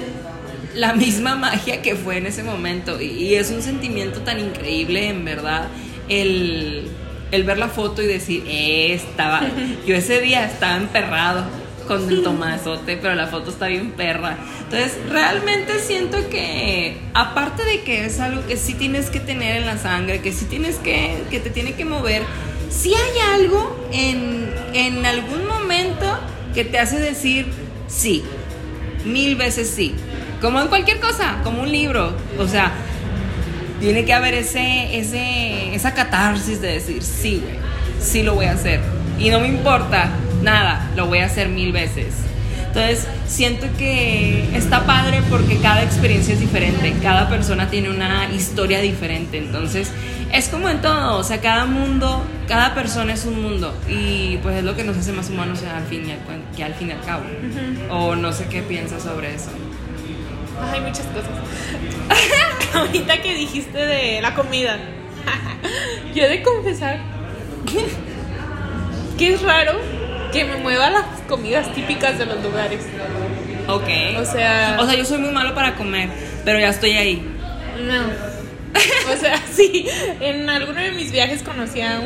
la 0.77 0.93
misma 0.93 1.35
magia 1.37 1.83
que 1.83 1.97
fue 1.97 2.19
en 2.19 2.27
ese 2.27 2.43
momento. 2.43 3.01
Y, 3.01 3.35
es 3.35 3.51
un 3.51 3.63
sentimiento 3.63 4.21
tan 4.21 4.39
increíble, 4.39 5.09
en 5.09 5.25
verdad, 5.25 5.69
el, 6.09 6.91
ver 7.33 7.59
la 7.59 7.69
foto 7.69 8.03
y 8.03 8.07
decir, 8.07 8.45
eh, 8.47 8.93
estaba, 8.93 9.43
yo 9.87 9.95
ese 9.95 10.21
día 10.21 10.45
estaba 10.45 10.77
emperrado 10.77 11.45
con 11.87 12.09
el 12.09 12.23
tomazote, 12.23 12.97
pero 12.97 13.15
la 13.15 13.27
foto 13.29 13.51
está 13.51 13.69
bien 13.69 13.93
perra. 13.93 14.37
Entonces, 14.65 14.99
realmente 15.09 15.79
siento 15.79 16.29
que, 16.29 16.97
aparte 17.15 17.65
de 17.65 17.83
que 17.83 18.05
es 18.05 18.21
algo 18.21 18.45
que 18.47 18.57
sí 18.57 18.75
tienes 18.75 19.11
que 19.11 19.21
tener 19.21 19.57
en 19.57 19.67
la 19.67 19.79
sangre, 19.79 20.21
que 20.21 20.33
sí 20.33 20.47
tienes 20.47 20.77
que, 20.77 21.23
que 21.31 21.39
te 21.39 21.51
tiene 21.51 21.75
que 21.75 21.85
mover, 21.85 22.23
si 22.71 22.93
hay 22.93 23.19
algo 23.35 23.89
en, 23.93 24.51
en 24.75 25.07
algún 25.07 25.47
momento 25.47 26.19
que 26.55 26.65
te 26.65 26.79
hace 26.79 26.99
decir 26.99 27.47
sí, 27.87 28.25
mil 29.05 29.37
veces 29.37 29.71
sí. 29.71 29.95
Como 30.47 30.61
en 30.61 30.69
cualquier 30.69 31.01
cosa, 31.01 31.39
como 31.43 31.63
un 31.63 31.73
libro. 31.73 32.13
O 32.39 32.47
sea, 32.47 32.71
tiene 33.81 34.05
que 34.05 34.15
haber 34.15 34.33
ese, 34.35 34.97
ese, 34.97 35.75
esa 35.75 35.93
catarsis 35.93 36.61
de 36.61 36.75
decir, 36.75 37.03
sí, 37.03 37.43
güey, 37.43 37.57
sí 38.01 38.23
lo 38.23 38.37
voy 38.37 38.47
a 38.47 38.53
hacer. 38.53 38.81
Y 39.19 39.31
no 39.31 39.41
me 39.41 39.49
importa 39.49 40.09
nada, 40.45 40.89
lo 40.95 41.09
voy 41.09 41.19
a 41.19 41.27
hacer 41.27 41.49
mil 41.49 41.73
veces. 41.73 42.15
Entonces, 42.69 43.09
siento 43.27 43.67
que 43.77 44.57
está 44.57 44.87
padre 44.87 45.21
porque 45.31 45.57
cada 45.57 45.83
experiencia 45.83 46.35
es 46.35 46.39
diferente, 46.39 46.95
cada 47.03 47.29
persona 47.29 47.69
tiene 47.69 47.91
una 47.91 48.33
historia 48.33 48.81
diferente. 48.81 49.39
Entonces, 49.39 49.91
es 50.33 50.49
como 50.49 50.69
en 50.69 50.81
todo, 50.81 51.19
o 51.19 51.25
sea, 51.25 51.41
cada 51.41 51.65
mundo, 51.65 52.23
cada 52.47 52.73
persona 52.73 53.15
es 53.15 53.25
un 53.25 53.43
mundo 53.43 53.77
y 53.89 54.37
pues 54.45 54.59
es 54.59 54.65
lo 54.65 54.77
que 54.77 54.85
nos 54.85 54.97
hace 54.97 55.13
más 55.13 55.29
humanos 55.29 55.65
al 55.65 55.87
fin 55.87 56.09
y 56.09 56.13
al, 56.13 56.19
que 56.55 56.63
al 56.63 56.75
fin 56.75 56.91
y 56.91 56.93
al 56.93 57.01
cabo. 57.01 57.25
O 57.91 58.15
no 58.15 58.33
sé 58.33 58.47
qué 58.47 58.63
piensas 58.63 59.03
sobre 59.03 59.35
eso. 59.35 59.51
Hay 60.73 60.81
muchas 60.81 61.07
cosas. 61.07 61.31
Ahorita 62.75 63.21
que 63.23 63.35
dijiste 63.35 63.79
de 63.79 64.21
la 64.21 64.35
comida, 64.35 64.79
yo 66.15 66.25
he 66.25 66.29
de 66.29 66.43
confesar 66.43 67.01
que 69.19 69.35
es 69.35 69.43
raro 69.43 69.81
que 70.33 70.45
me 70.45 70.57
mueva 70.57 70.91
las 70.91 71.05
comidas 71.29 71.73
típicas 71.75 72.19
de 72.19 72.27
los 72.27 72.43
lugares. 72.43 72.85
Ok. 73.69 73.89
O 74.19 74.25
sea. 74.25 74.77
O 74.81 74.87
sea, 74.87 74.95
yo 74.95 75.05
soy 75.05 75.19
muy 75.19 75.31
malo 75.31 75.55
para 75.55 75.75
comer, 75.75 76.11
pero 76.45 76.59
ya 76.59 76.69
estoy 76.69 76.93
ahí. 76.93 77.23
No. 77.81 78.05
O 79.13 79.17
sea, 79.17 79.41
sí. 79.51 79.87
En 80.21 80.49
alguno 80.49 80.81
de 80.81 80.93
mis 80.93 81.11
viajes 81.13 81.43
conocí 81.43 81.81
a, 81.81 82.01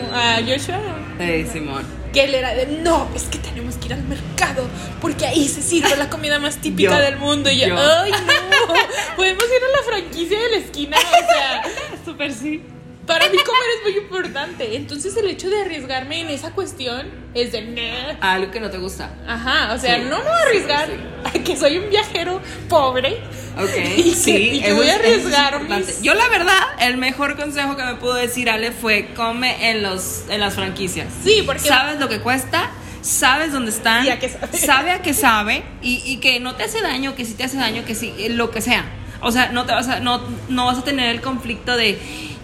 Joshua. 0.46 0.78
Sí, 1.18 1.46
Simón. 1.52 1.99
Que 2.12 2.24
él 2.24 2.34
era 2.34 2.54
de, 2.54 2.66
no, 2.66 3.08
es 3.14 3.24
que 3.24 3.38
tenemos 3.38 3.76
que 3.76 3.86
ir 3.86 3.94
al 3.94 4.02
mercado 4.02 4.66
porque 5.00 5.26
ahí 5.26 5.48
se 5.48 5.62
sirve 5.62 5.96
la 5.96 6.10
comida 6.10 6.38
más 6.38 6.56
típica 6.60 6.98
del 6.98 7.16
mundo. 7.18 7.50
Y 7.50 7.60
yo, 7.60 7.76
ay, 7.78 8.10
no, 8.10 8.74
podemos 9.16 9.44
ir 9.44 9.62
a 9.62 9.76
la 9.76 9.82
franquicia 9.84 10.40
de 10.40 10.50
la 10.50 10.56
esquina. 10.56 10.96
O 10.98 11.32
sea, 11.32 11.62
súper 12.04 12.32
sí 12.32 12.62
para 13.10 13.28
mí 13.28 13.38
comer 13.38 13.62
es 13.76 13.82
muy 13.82 14.02
importante. 14.02 14.76
Entonces 14.76 15.16
el 15.16 15.28
hecho 15.28 15.50
de 15.50 15.62
arriesgarme 15.62 16.20
en 16.20 16.28
esa 16.28 16.52
cuestión 16.52 17.08
es 17.34 17.50
de... 17.50 17.62
Nah. 17.62 18.34
Algo 18.34 18.52
que 18.52 18.60
no 18.60 18.70
te 18.70 18.78
gusta. 18.78 19.10
Ajá, 19.26 19.74
o 19.74 19.78
sea, 19.78 19.98
no 19.98 20.18
me 20.18 20.24
voy 20.24 20.32
a 20.32 20.42
arriesgar 20.46 20.88
a 21.24 21.32
que 21.32 21.56
soy 21.56 21.78
un 21.78 21.90
viajero 21.90 22.40
pobre. 22.68 23.18
Ok, 23.58 23.76
y 23.96 24.14
sí. 24.14 24.60
Que, 24.64 24.72
voy 24.74 24.88
a 24.88 24.94
arriesgarme. 24.94 25.84
Yo 26.02 26.14
la 26.14 26.28
verdad, 26.28 26.60
el 26.80 26.98
mejor 26.98 27.36
consejo 27.36 27.76
que 27.76 27.82
me 27.82 27.96
pudo 27.96 28.14
decir 28.14 28.48
Ale 28.48 28.70
fue 28.70 29.08
come 29.16 29.70
en, 29.70 29.82
los, 29.82 30.26
en 30.28 30.40
las 30.40 30.54
franquicias. 30.54 31.08
Sí, 31.24 31.42
porque... 31.44 31.68
¿Sabes 31.68 31.98
lo 31.98 32.08
que 32.08 32.20
cuesta? 32.20 32.70
sabes 33.02 33.50
dónde 33.50 33.70
están, 33.70 34.06
a 34.06 34.20
sabe. 34.20 34.58
sabe 34.58 34.90
a 34.90 35.00
qué 35.00 35.14
sabe 35.14 35.62
y, 35.80 36.02
y, 36.04 36.18
que 36.18 36.38
no 36.38 36.54
te 36.56 36.64
hace 36.64 36.82
daño, 36.82 37.14
que 37.14 37.24
sí 37.24 37.32
te 37.32 37.44
hace 37.44 37.56
daño, 37.56 37.82
que 37.86 37.94
sí, 37.94 38.12
lo 38.28 38.50
que 38.50 38.60
sea. 38.60 38.84
O 39.22 39.32
sea, 39.32 39.50
no 39.52 39.64
te 39.64 39.72
vas 39.72 39.88
a, 39.88 40.00
no, 40.00 40.20
no 40.50 40.66
vas 40.66 40.78
a 40.78 40.84
tener 40.84 41.08
el 41.08 41.22
conflicto 41.22 41.76
de 41.76 41.98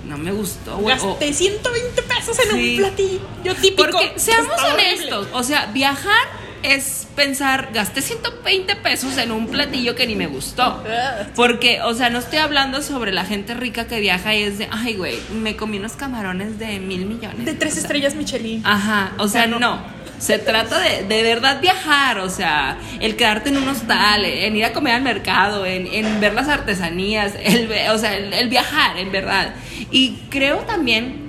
no 0.06 0.18
me 0.18 0.32
gustó, 0.32 0.78
güey. 0.78 0.96
Gasté 0.96 1.32
120 1.32 2.02
pesos 2.02 2.38
en 2.38 2.54
un 2.54 2.76
platillo 2.76 3.54
típico. 3.60 3.84
Porque 3.84 4.12
seamos 4.16 4.60
honestos, 4.62 5.28
o 5.32 5.42
sea, 5.42 5.66
viajar 5.66 6.46
es 6.62 7.06
pensar, 7.14 7.70
gasté 7.72 8.02
120 8.02 8.76
pesos 8.76 9.16
en 9.18 9.30
un 9.30 9.46
platillo 9.46 9.94
que 9.94 10.06
ni 10.06 10.16
me 10.16 10.26
gustó. 10.26 10.62
Ah. 10.62 11.26
Porque, 11.34 11.80
o 11.82 11.94
sea, 11.94 12.10
no 12.10 12.18
estoy 12.18 12.38
hablando 12.38 12.82
sobre 12.82 13.12
la 13.12 13.24
gente 13.24 13.54
rica 13.54 13.86
que 13.86 14.00
viaja 14.00 14.34
y 14.34 14.42
es 14.42 14.58
de, 14.58 14.68
ay, 14.70 14.94
güey, 14.94 15.18
me 15.32 15.56
comí 15.56 15.78
unos 15.78 15.92
camarones 15.92 16.58
de 16.58 16.80
mil 16.80 17.06
millones. 17.06 17.44
De 17.44 17.54
tres 17.54 17.76
estrellas 17.76 18.14
Michelin. 18.14 18.62
Ajá, 18.64 19.12
o 19.18 19.28
sea, 19.28 19.46
no. 19.46 19.95
Se 20.18 20.38
trata 20.38 20.78
de, 20.78 21.04
de 21.04 21.22
verdad 21.22 21.60
viajar, 21.60 22.18
o 22.20 22.30
sea, 22.30 22.78
el 23.00 23.16
quedarte 23.16 23.50
en 23.50 23.58
un 23.58 23.68
hostal, 23.68 24.24
en 24.24 24.56
ir 24.56 24.64
a 24.64 24.72
comer 24.72 24.94
al 24.94 25.02
mercado, 25.02 25.66
en, 25.66 25.86
en 25.86 26.20
ver 26.20 26.34
las 26.34 26.48
artesanías, 26.48 27.34
el, 27.42 27.70
o 27.92 27.98
sea, 27.98 28.16
el, 28.16 28.48
viajar, 28.48 28.96
en 28.98 29.12
verdad. 29.12 29.54
Y 29.90 30.16
creo 30.30 30.58
también 30.60 31.26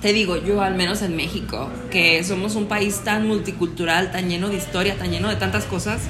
te 0.00 0.12
digo, 0.12 0.36
yo 0.36 0.60
al 0.60 0.74
menos 0.74 1.02
en 1.02 1.16
México, 1.16 1.70
que 1.90 2.22
somos 2.22 2.54
un 2.54 2.66
país 2.66 3.00
tan 3.02 3.26
multicultural, 3.26 4.12
tan 4.12 4.28
lleno 4.28 4.48
de 4.48 4.56
historia, 4.56 4.96
tan 4.96 5.10
lleno 5.10 5.28
de 5.28 5.36
tantas 5.36 5.64
cosas, 5.64 6.02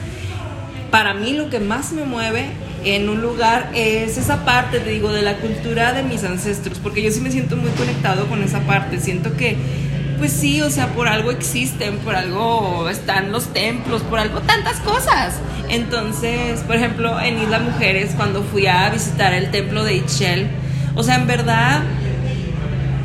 para 0.91 1.15
mí 1.15 1.33
lo 1.33 1.49
que 1.49 1.61
más 1.61 1.93
me 1.93 2.05
mueve 2.05 2.47
en 2.85 3.09
un 3.09 3.21
lugar 3.21 3.71
es 3.75 4.19
esa 4.19 4.45
parte, 4.45 4.81
te 4.81 4.91
digo, 4.91 5.13
de 5.13 5.23
la 5.23 5.37
cultura 5.37 5.93
de 5.93 6.03
mis 6.03 6.25
ancestros, 6.25 6.79
porque 6.79 7.03
yo 7.03 7.11
sí 7.11 7.21
me 7.21 7.31
siento 7.31 7.57
muy 7.57 7.71
conectado 7.71 8.27
con 8.27 8.43
esa 8.43 8.61
parte, 8.61 9.01
siento 9.01 9.37
que 9.37 9.57
pues 10.19 10.33
sí, 10.33 10.63
o 10.63 10.71
sea, 10.71 10.89
por 10.89 11.09
algo 11.09 11.31
existen, 11.31 11.99
por 11.99 12.15
algo 12.15 12.89
están 12.89 13.33
los 13.33 13.53
templos, 13.53 14.03
por 14.03 14.19
algo 14.19 14.41
tantas 14.41 14.79
cosas. 14.81 15.35
Entonces, 15.69 16.61
por 16.61 16.77
ejemplo, 16.77 17.21
en 17.21 17.43
Isla 17.43 17.59
Mujeres, 17.59 18.13
cuando 18.17 18.43
fui 18.43 18.67
a 18.67 18.89
visitar 18.91 19.33
el 19.33 19.51
templo 19.51 19.85
de 19.85 19.97
Ichel, 19.97 20.49
o 20.95 21.03
sea, 21.03 21.17
en 21.17 21.27
verdad, 21.27 21.83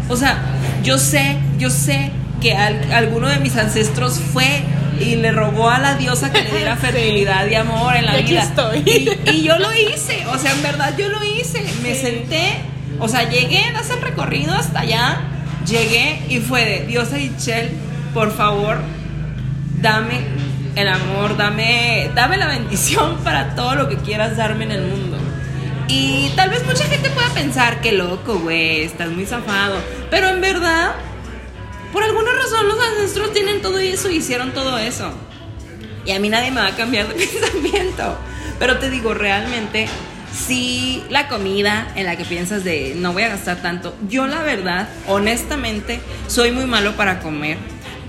o 0.09 0.15
sea, 0.15 0.37
yo 0.83 0.97
sé, 0.97 1.37
yo 1.57 1.69
sé 1.69 2.11
que 2.41 2.55
alguno 2.55 3.27
de 3.27 3.39
mis 3.39 3.55
ancestros 3.55 4.19
fue 4.19 4.63
y 4.99 5.15
le 5.15 5.31
rogó 5.31 5.69
a 5.69 5.79
la 5.79 5.95
diosa 5.95 6.31
que 6.31 6.43
le 6.43 6.51
diera 6.51 6.75
fertilidad 6.77 7.47
y 7.47 7.55
amor 7.55 7.95
en 7.95 8.05
la 8.05 8.17
vida. 8.17 8.43
Estoy. 8.43 8.83
Y, 9.31 9.43
yo 9.43 9.57
lo 9.57 9.73
hice, 9.73 10.25
o 10.27 10.37
sea, 10.37 10.51
en 10.51 10.61
verdad 10.61 10.93
yo 10.97 11.09
lo 11.09 11.23
hice. 11.23 11.63
Me 11.83 11.95
senté, 11.95 12.59
o 12.99 13.07
sea, 13.07 13.29
llegué, 13.29 13.71
das 13.73 13.89
el 13.89 14.01
recorrido 14.01 14.53
hasta 14.53 14.81
allá, 14.81 15.21
llegué 15.65 16.25
y 16.29 16.39
fue 16.39 16.65
de 16.65 16.85
diosa 16.87 17.19
Ichel, 17.19 17.71
por 18.13 18.35
favor, 18.35 18.77
dame 19.81 20.19
el 20.75 20.87
amor, 20.87 21.37
dame, 21.37 22.11
dame 22.15 22.37
la 22.37 22.47
bendición 22.47 23.17
para 23.23 23.55
todo 23.55 23.75
lo 23.75 23.89
que 23.89 23.97
quieras 23.97 24.37
darme 24.37 24.65
en 24.65 24.71
el 24.71 24.81
mundo. 24.81 25.17
Y 25.87 26.31
tal 26.35 26.49
vez 26.49 26.65
mucha 26.65 26.85
gente 26.85 27.09
pueda 27.09 27.27
pensar 27.29 27.81
que 27.81 27.91
loco, 27.91 28.39
güey, 28.39 28.81
estás 28.81 29.09
muy 29.09 29.25
zafado. 29.25 29.75
Pero 30.09 30.29
en 30.29 30.39
verdad, 30.39 30.93
por 31.91 32.03
alguna 32.03 32.31
razón 32.31 32.67
los 32.67 32.79
ancestros 32.79 33.33
tienen 33.33 33.61
todo 33.61 33.77
eso 33.77 34.09
y 34.09 34.17
hicieron 34.17 34.53
todo 34.53 34.77
eso. 34.77 35.11
Y 36.05 36.11
a 36.11 36.19
mí 36.19 36.29
nadie 36.29 36.51
me 36.51 36.61
va 36.61 36.67
a 36.67 36.75
cambiar 36.75 37.07
de 37.07 37.13
pensamiento. 37.25 38.17
Pero 38.57 38.77
te 38.77 38.89
digo, 38.89 39.13
realmente, 39.13 39.87
si 40.33 41.03
la 41.09 41.27
comida 41.27 41.91
en 41.95 42.05
la 42.05 42.15
que 42.15 42.25
piensas 42.25 42.63
de 42.63 42.93
no 42.95 43.13
voy 43.13 43.23
a 43.23 43.29
gastar 43.29 43.61
tanto, 43.61 43.95
yo 44.07 44.27
la 44.27 44.41
verdad, 44.43 44.89
honestamente, 45.07 45.99
soy 46.27 46.51
muy 46.51 46.65
malo 46.65 46.95
para 46.95 47.19
comer. 47.19 47.57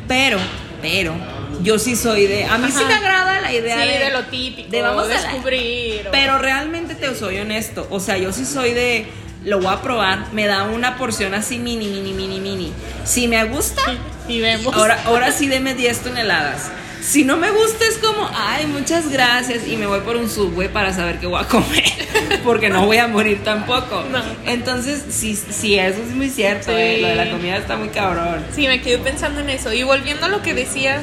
Pero, 0.09 0.39
pero, 0.81 1.15
yo 1.63 1.79
sí 1.79 1.97
soy 1.97 2.27
de. 2.27 2.45
A 2.45 2.59
mí 2.59 2.69
sí 2.71 2.85
me 2.85 2.95
agrada 2.95 3.41
la 3.41 3.53
idea 3.53 3.79
de, 3.79 4.11
lo 4.11 4.25
típico, 4.25 4.71
de 4.71 4.83
vamos 4.83 5.05
a 5.05 5.09
descubrir. 5.09 6.09
Pero 6.11 6.39
realmente 6.39 6.95
te 6.95 7.15
soy 7.15 7.39
honesto. 7.39 7.87
O 7.91 8.01
sea, 8.01 8.19
yo 8.19 8.33
sí 8.33 8.45
soy 8.45 8.73
de. 8.73 9.07
Lo 9.45 9.59
voy 9.59 9.75
a 9.75 9.83
probar, 9.83 10.33
me 10.33 10.47
da 10.47 10.65
una 10.65 10.97
porción 10.97 11.35
así 11.35 11.59
mini, 11.59 11.89
mini, 11.89 12.13
mini, 12.13 12.39
mini. 12.39 12.73
Si 13.05 13.27
me 13.27 13.45
gusta, 13.45 13.83
y 14.29 14.41
vemos. 14.41 14.73
Ahora, 14.75 15.03
ahora 15.05 15.33
sí 15.33 15.49
deme 15.49 15.75
10 15.75 15.99
toneladas. 16.01 16.71
Si 17.03 17.25
no 17.25 17.37
me 17.37 17.51
gusta 17.51 17.85
es 17.85 17.99
como, 17.99 18.31
ay, 18.33 18.67
muchas 18.67 19.11
gracias 19.11 19.67
y 19.67 19.77
me 19.77 19.87
voy 19.87 20.01
por 20.01 20.17
un 20.17 20.31
subway 20.31 20.69
para 20.69 20.93
saber 20.93 21.19
qué 21.19 21.27
voy 21.27 21.41
a 21.41 21.49
comer, 21.49 21.83
porque 22.45 22.71
no 22.71 22.87
voy 22.87 22.99
a 22.99 23.09
morir 23.09 23.43
tampoco. 23.43 24.05
Entonces, 24.47 25.05
sí, 25.11 25.37
sí, 25.37 25.79
eso 25.79 26.01
es 26.01 26.15
muy 26.15 26.31
cierto, 26.31 26.71
eh, 26.71 26.99
lo 27.01 27.09
de 27.09 27.15
la 27.17 27.31
comida 27.31 27.57
está 27.57 27.77
muy 27.77 27.89
cabrón. 27.89 28.45
Sí, 28.55 28.69
me 28.69 28.81
quedé 28.81 28.99
pensando 28.99 29.41
en 29.41 29.51
eso. 29.51 29.73
Y 29.73 29.83
volviendo 29.83 30.27
a 30.27 30.29
lo 30.29 30.43
que 30.43 30.55
decías 30.55 31.03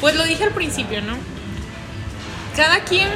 pues 0.00 0.14
lo 0.14 0.24
dije 0.24 0.44
al 0.44 0.52
principio, 0.52 1.00
¿no? 1.02 1.16
Cada 2.54 2.80
quien 2.80 3.08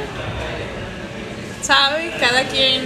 sabe, 1.61 2.11
cada 2.19 2.43
quien 2.45 2.81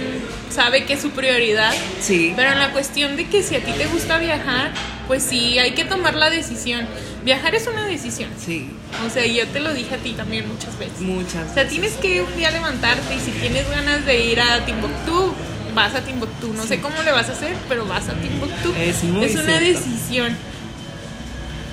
sabe 0.50 0.84
que 0.84 0.94
es 0.94 1.02
su 1.02 1.10
prioridad. 1.10 1.72
Sí. 2.00 2.32
Pero 2.36 2.52
en 2.52 2.58
la 2.58 2.72
cuestión 2.72 3.16
de 3.16 3.26
que 3.26 3.42
si 3.42 3.56
a 3.56 3.64
ti 3.64 3.72
te 3.72 3.86
gusta 3.86 4.18
viajar, 4.18 4.72
pues 5.06 5.22
sí, 5.22 5.58
hay 5.58 5.72
que 5.72 5.84
tomar 5.84 6.14
la 6.14 6.30
decisión. 6.30 6.86
Viajar 7.24 7.54
es 7.54 7.66
una 7.66 7.86
decisión. 7.86 8.30
Sí. 8.38 8.70
O 9.06 9.10
sea, 9.10 9.26
yo 9.26 9.46
te 9.48 9.60
lo 9.60 9.72
dije 9.72 9.94
a 9.94 9.98
ti 9.98 10.12
también 10.12 10.48
muchas 10.48 10.78
veces. 10.78 11.00
Muchas. 11.00 11.50
O 11.50 11.54
sea, 11.54 11.68
tienes 11.68 11.94
que 11.94 12.22
un 12.22 12.36
día 12.36 12.50
levantarte 12.50 13.14
y 13.14 13.20
si 13.20 13.30
tienes 13.32 13.68
ganas 13.70 14.04
de 14.06 14.24
ir 14.24 14.40
a 14.40 14.64
Timbuktu, 14.64 15.34
vas 15.74 15.94
a 15.94 16.02
Timbuktu. 16.02 16.52
No 16.54 16.64
sé 16.64 16.80
cómo 16.80 17.02
le 17.02 17.12
vas 17.12 17.28
a 17.28 17.32
hacer, 17.32 17.54
pero 17.68 17.86
vas 17.86 18.08
a 18.08 18.14
Timbuktu. 18.14 18.72
Es 18.78 19.04
muy 19.04 19.24
Es 19.24 19.34
una 19.34 19.58
decisión. 19.58 20.36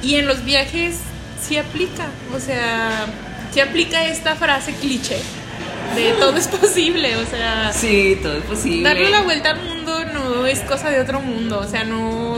Y 0.01 0.15
en 0.15 0.27
los 0.27 0.43
viajes 0.43 0.97
sí 1.41 1.57
aplica, 1.57 2.07
o 2.35 2.39
sea, 2.39 3.05
sí 3.53 3.59
aplica 3.59 4.05
esta 4.05 4.35
frase 4.35 4.73
cliché 4.75 5.17
de 5.95 6.11
todo 6.19 6.37
es 6.37 6.47
posible, 6.47 7.15
o 7.17 7.25
sea... 7.25 7.71
Sí, 7.73 8.17
todo 8.21 8.37
es 8.37 8.43
posible. 8.43 8.83
Darle 8.83 9.09
la 9.09 9.21
vuelta 9.21 9.51
al 9.51 9.61
mundo 9.61 10.03
no 10.05 10.45
es 10.45 10.59
cosa 10.61 10.89
de 10.89 11.01
otro 11.01 11.19
mundo, 11.19 11.59
o 11.59 11.67
sea, 11.67 11.83
no... 11.83 12.32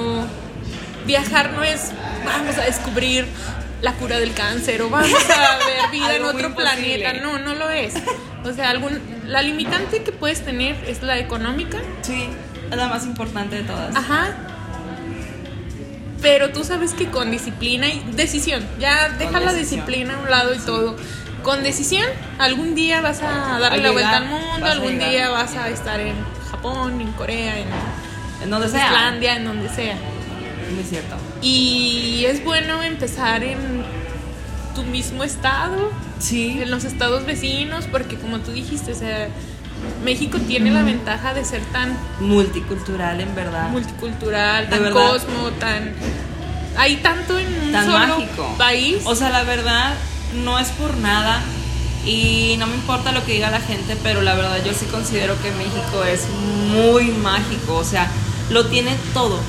Viajar 1.06 1.54
no 1.54 1.64
es 1.64 1.92
vamos 2.26 2.58
a 2.58 2.62
descubrir 2.62 3.28
la 3.82 3.94
cura 3.94 4.18
del 4.18 4.34
cáncer 4.34 4.82
o 4.82 4.90
vamos 4.90 5.14
a 5.30 5.58
ver 5.66 5.92
vida 5.92 6.16
en 6.16 6.26
otro 6.26 6.56
planeta, 6.56 7.14
no, 7.14 7.38
no 7.38 7.54
lo 7.54 7.70
es. 7.70 7.94
O 8.44 8.52
sea, 8.54 8.70
algún, 8.70 9.00
la 9.26 9.42
limitante 9.42 10.04
que 10.04 10.12
puedes 10.12 10.44
tener 10.44 10.76
es 10.88 11.04
la 11.04 11.20
económica. 11.20 11.78
Sí, 12.02 12.30
es 12.70 12.76
la 12.76 12.88
más 12.88 13.06
importante 13.06 13.58
de 13.58 13.64
todas. 13.64 13.96
Ajá, 13.96 14.30
pero 16.26 16.50
tú 16.50 16.64
sabes 16.64 16.94
que 16.94 17.08
con 17.12 17.30
disciplina 17.30 17.88
y 17.88 18.04
decisión, 18.14 18.66
ya 18.80 19.10
deja 19.10 19.40
la 19.40 19.54
disciplina 19.54 20.16
a 20.16 20.20
un 20.20 20.32
lado 20.32 20.56
y 20.56 20.58
todo. 20.58 20.96
Con 21.44 21.62
decisión, 21.62 22.08
algún 22.40 22.74
día 22.74 23.00
vas 23.02 23.22
a 23.22 23.60
darle 23.60 23.84
la 23.84 23.92
vuelta 23.92 24.18
al 24.18 24.26
mundo, 24.26 24.66
algún 24.66 24.98
día 24.98 25.30
vas 25.30 25.56
a 25.56 25.70
estar 25.70 26.00
en 26.00 26.16
Japón, 26.50 27.00
en 27.00 27.12
Corea, 27.12 27.60
en, 27.60 27.68
en 28.42 28.50
donde 28.50 28.70
sea. 28.70 28.88
Islandia, 28.88 29.36
en 29.36 29.46
donde 29.46 29.70
sea. 29.70 29.98
Muy 30.74 30.84
cierto. 30.84 31.16
Y 31.42 32.26
es 32.26 32.44
bueno 32.44 32.82
empezar 32.84 33.44
en 33.44 33.58
tu 34.74 34.84
mismo 34.84 35.24
estado, 35.24 35.92
sí. 36.20 36.60
en 36.62 36.72
los 36.72 36.84
estados 36.84 37.26
vecinos, 37.26 37.86
porque 37.92 38.18
como 38.18 38.40
tú 38.40 38.52
dijiste, 38.52 38.92
o 38.92 38.96
sea, 38.96 39.30
México 40.04 40.38
tiene 40.40 40.72
la 40.72 40.84
ventaja 40.84 41.34
de 41.34 41.46
ser 41.46 41.62
tan 41.66 41.98
multicultural 42.20 43.22
en 43.22 43.34
verdad. 43.36 43.70
Multicultural, 43.70 44.70
tan 44.70 44.92
cosmo, 44.92 45.52
tan 45.60 45.94
hay 46.78 46.98
tanto 46.98 47.40
en 47.40 47.48
un 47.48 47.72
tan 47.72 47.86
solo 47.86 48.00
mágico. 48.00 48.56
país. 48.58 48.98
O 49.06 49.16
sea, 49.16 49.30
la 49.30 49.44
verdad 49.44 49.94
no 50.44 50.60
es 50.60 50.68
por 50.70 50.98
nada 50.98 51.42
y 52.06 52.56
no 52.60 52.68
me 52.68 52.76
importa 52.76 53.12
lo 53.12 53.24
que 53.26 53.34
diga 53.34 53.50
la 53.50 53.62
gente, 53.62 53.98
pero 54.04 54.22
la 54.22 54.36
verdad 54.36 54.58
yo 54.64 54.74
sí 54.74 54.86
considero 54.86 55.42
que 55.42 55.52
México 55.52 56.04
es 56.04 56.28
muy 56.72 57.06
mágico, 57.06 57.76
o 57.76 57.84
sea, 57.84 58.10
lo 58.50 58.66
tiene 58.68 58.96
todo. 59.14 59.40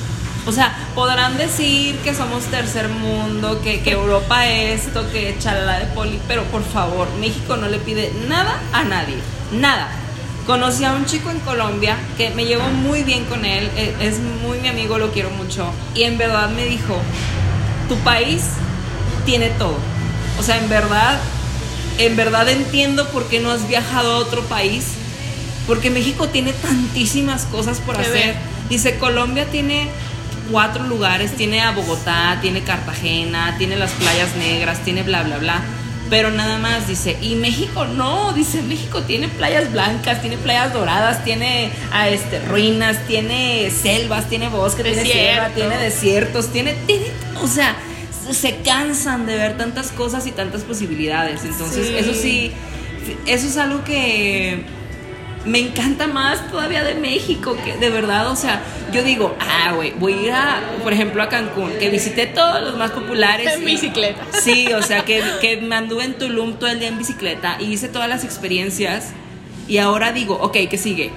O 0.46 0.52
sea, 0.52 0.76
podrán 0.94 1.36
decir 1.36 1.96
que 1.98 2.14
somos 2.14 2.44
tercer 2.44 2.88
mundo, 2.88 3.60
que, 3.62 3.80
que 3.80 3.90
Europa 3.90 4.46
esto, 4.46 5.10
que 5.10 5.36
chalala 5.40 5.80
de 5.80 5.86
poli, 5.86 6.20
pero 6.28 6.44
por 6.44 6.62
favor, 6.62 7.08
México 7.18 7.56
no 7.56 7.66
le 7.68 7.78
pide 7.78 8.12
nada 8.28 8.60
a 8.72 8.84
nadie, 8.84 9.16
nada. 9.52 9.88
Conocí 10.46 10.84
a 10.84 10.92
un 10.92 11.04
chico 11.04 11.30
en 11.30 11.40
Colombia 11.40 11.96
que 12.16 12.30
me 12.30 12.44
llevo 12.44 12.68
muy 12.68 13.02
bien 13.02 13.24
con 13.24 13.44
él, 13.44 13.68
e, 13.76 13.96
es 14.00 14.20
muy 14.20 14.60
mi 14.60 14.68
amigo, 14.68 14.98
lo 14.98 15.10
quiero 15.10 15.30
mucho. 15.30 15.72
Y 15.96 16.04
en 16.04 16.16
verdad 16.16 16.48
me 16.50 16.64
dijo, 16.64 16.96
tu 17.88 17.96
país 17.98 18.42
tiene 19.24 19.50
todo. 19.50 19.76
O 20.38 20.44
sea, 20.44 20.58
en 20.58 20.68
verdad, 20.68 21.18
en 21.98 22.14
verdad 22.14 22.48
entiendo 22.48 23.08
por 23.08 23.26
qué 23.26 23.40
no 23.40 23.50
has 23.50 23.66
viajado 23.66 24.12
a 24.14 24.18
otro 24.18 24.42
país. 24.42 24.92
Porque 25.66 25.90
México 25.90 26.28
tiene 26.28 26.52
tantísimas 26.52 27.44
cosas 27.46 27.80
por 27.80 27.98
hacer. 27.98 28.36
Dice, 28.68 28.98
Colombia 28.98 29.46
tiene 29.50 29.88
cuatro 30.50 30.84
lugares, 30.84 31.32
tiene 31.32 31.60
a 31.60 31.72
Bogotá, 31.72 32.38
tiene 32.40 32.62
Cartagena, 32.62 33.56
tiene 33.58 33.76
las 33.76 33.92
playas 33.92 34.34
negras, 34.36 34.80
tiene 34.80 35.02
bla, 35.02 35.22
bla, 35.22 35.38
bla 35.38 35.62
pero 36.08 36.30
nada 36.30 36.58
más 36.58 36.86
dice, 36.86 37.16
y 37.20 37.34
México 37.34 37.84
no, 37.84 38.32
dice, 38.32 38.62
México 38.62 39.02
tiene 39.02 39.28
playas 39.28 39.72
blancas, 39.72 40.20
tiene 40.20 40.36
playas 40.36 40.72
doradas, 40.72 41.24
tiene 41.24 41.70
a 41.92 42.08
este, 42.08 42.40
ruinas, 42.40 43.06
tiene 43.06 43.70
selvas, 43.70 44.28
tiene 44.28 44.48
bosque, 44.48 44.84
tiene 44.84 45.02
sierra, 45.02 45.50
tiene 45.50 45.76
desiertos, 45.78 46.52
tiene, 46.52 46.74
tiene, 46.86 47.06
o 47.42 47.48
sea, 47.48 47.76
se 48.30 48.58
cansan 48.58 49.26
de 49.26 49.36
ver 49.36 49.56
tantas 49.56 49.90
cosas 49.92 50.26
y 50.26 50.32
tantas 50.32 50.62
posibilidades. 50.62 51.44
Entonces, 51.44 51.88
eso 51.88 52.14
sí, 52.14 52.52
eso 53.26 53.46
es 53.46 53.56
algo 53.56 53.82
que 53.84 54.64
me 55.46 55.60
encanta 55.60 56.06
más 56.06 56.50
todavía 56.50 56.82
de 56.82 56.94
México, 56.94 57.56
que 57.64 57.76
de 57.76 57.90
verdad, 57.90 58.30
o 58.30 58.36
sea, 58.36 58.62
yo 58.92 59.02
digo, 59.02 59.36
ah, 59.40 59.72
güey, 59.74 59.92
voy 59.92 60.12
a 60.12 60.22
ir 60.22 60.32
a, 60.32 60.60
por 60.82 60.92
ejemplo, 60.92 61.22
a 61.22 61.28
Cancún, 61.28 61.70
que 61.78 61.88
visité 61.88 62.26
todos 62.26 62.62
los 62.62 62.76
más 62.76 62.90
populares. 62.90 63.54
En 63.54 63.64
bicicleta. 63.64 64.24
Sí, 64.32 64.72
o 64.72 64.82
sea, 64.82 65.04
que, 65.04 65.22
que 65.40 65.56
me 65.56 65.74
anduve 65.74 66.04
en 66.04 66.14
Tulum 66.14 66.54
todo 66.54 66.70
el 66.70 66.78
día 66.78 66.88
en 66.88 66.98
bicicleta 66.98 67.56
y 67.58 67.64
hice 67.64 67.88
todas 67.88 68.08
las 68.08 68.24
experiencias. 68.24 69.12
Y 69.68 69.78
ahora 69.78 70.12
digo, 70.12 70.38
ok, 70.40 70.56
¿qué 70.70 70.78
sigue? 70.78 71.10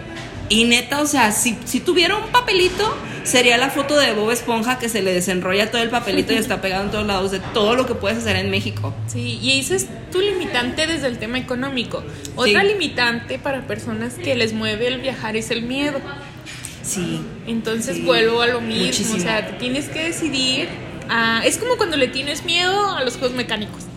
Y 0.50 0.64
neta, 0.64 1.02
o 1.02 1.06
sea, 1.06 1.32
si, 1.32 1.58
si 1.66 1.80
tuviera 1.80 2.18
un 2.18 2.32
papelito, 2.32 2.96
sería 3.24 3.58
la 3.58 3.70
foto 3.70 3.98
de 3.98 4.14
Bob 4.14 4.32
Esponja 4.32 4.80
que 4.80 4.90
se 4.90 5.02
le 5.04 5.14
desenrolla 5.14 5.70
todo 5.70 5.82
el 5.82 5.90
papelito 5.90 6.34
y 6.34 6.38
está 6.38 6.62
pegado 6.62 6.86
en 6.86 6.92
todos 6.92 7.06
lados 7.06 7.32
de 7.32 7.40
todo 7.40 7.76
lo 7.76 7.86
que 7.86 7.94
puedes 7.94 8.18
hacer 8.18 8.36
en 8.36 8.50
México. 8.50 8.94
Sí, 9.08 9.40
y 9.42 9.60
ese 9.60 9.76
es 9.76 9.88
tu 10.12 10.20
limitante 10.20 10.88
desde 10.88 11.08
el 11.08 11.20
tema 11.20 11.38
económico. 11.38 12.04
Otra 12.36 12.64
limitante 12.64 13.38
para 13.38 13.68
personas 13.68 14.16
que 14.16 14.36
les 14.36 14.54
mueve 14.54 14.88
el 14.88 15.00
viajar 15.02 15.38
es 15.38 15.52
el 15.52 15.62
miedo. 15.62 16.00
Sí. 16.82 17.22
Entonces 17.46 18.04
vuelvo 18.04 18.42
a 18.42 18.48
lo 18.48 18.62
mismo, 18.62 19.16
o 19.16 19.20
sea, 19.20 19.46
te 19.46 19.54
tienes 19.54 19.88
que 19.90 20.06
decidir. 20.06 20.68
es 21.46 21.58
como 21.58 21.78
cuando 21.78 21.98
le 21.98 22.08
tienes 22.08 22.44
miedo 22.44 22.96
a 22.96 23.04
los 23.04 23.18
juegos 23.18 23.38
mecánicos. 23.38 23.89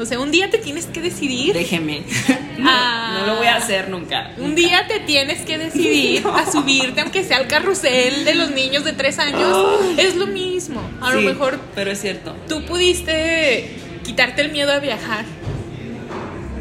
O 0.00 0.06
sea, 0.06 0.18
un 0.18 0.30
día 0.30 0.48
te 0.48 0.56
tienes 0.56 0.86
que 0.86 1.02
decidir. 1.02 1.52
Déjeme. 1.52 2.02
No, 2.60 3.26
lo 3.26 3.36
voy 3.36 3.46
a 3.46 3.56
hacer 3.56 3.88
nunca. 3.88 4.34
Un 4.36 4.54
día 4.54 4.86
te 4.86 5.00
tienes 5.00 5.46
que 5.46 5.56
decidir 5.56 6.22
a 6.34 6.50
subirte, 6.50 7.00
aunque 7.00 7.24
sea 7.24 7.38
al 7.38 7.46
carrusel 7.46 8.26
de 8.26 8.34
los 8.34 8.50
niños 8.50 8.84
de 8.84 8.92
tres 8.92 9.18
años. 9.18 9.96
Es 9.96 10.14
lo 10.14 10.26
mismo. 10.26 10.82
A 11.00 11.14
lo 11.14 11.22
mejor. 11.22 11.58
Pero 11.74 11.90
es 11.90 12.02
cierto. 12.02 12.36
Tú 12.48 12.62
pudiste 12.66 13.70
quitarte 14.04 14.42
el 14.42 14.52
miedo 14.52 14.72
a 14.72 14.78
viajar. 14.78 15.24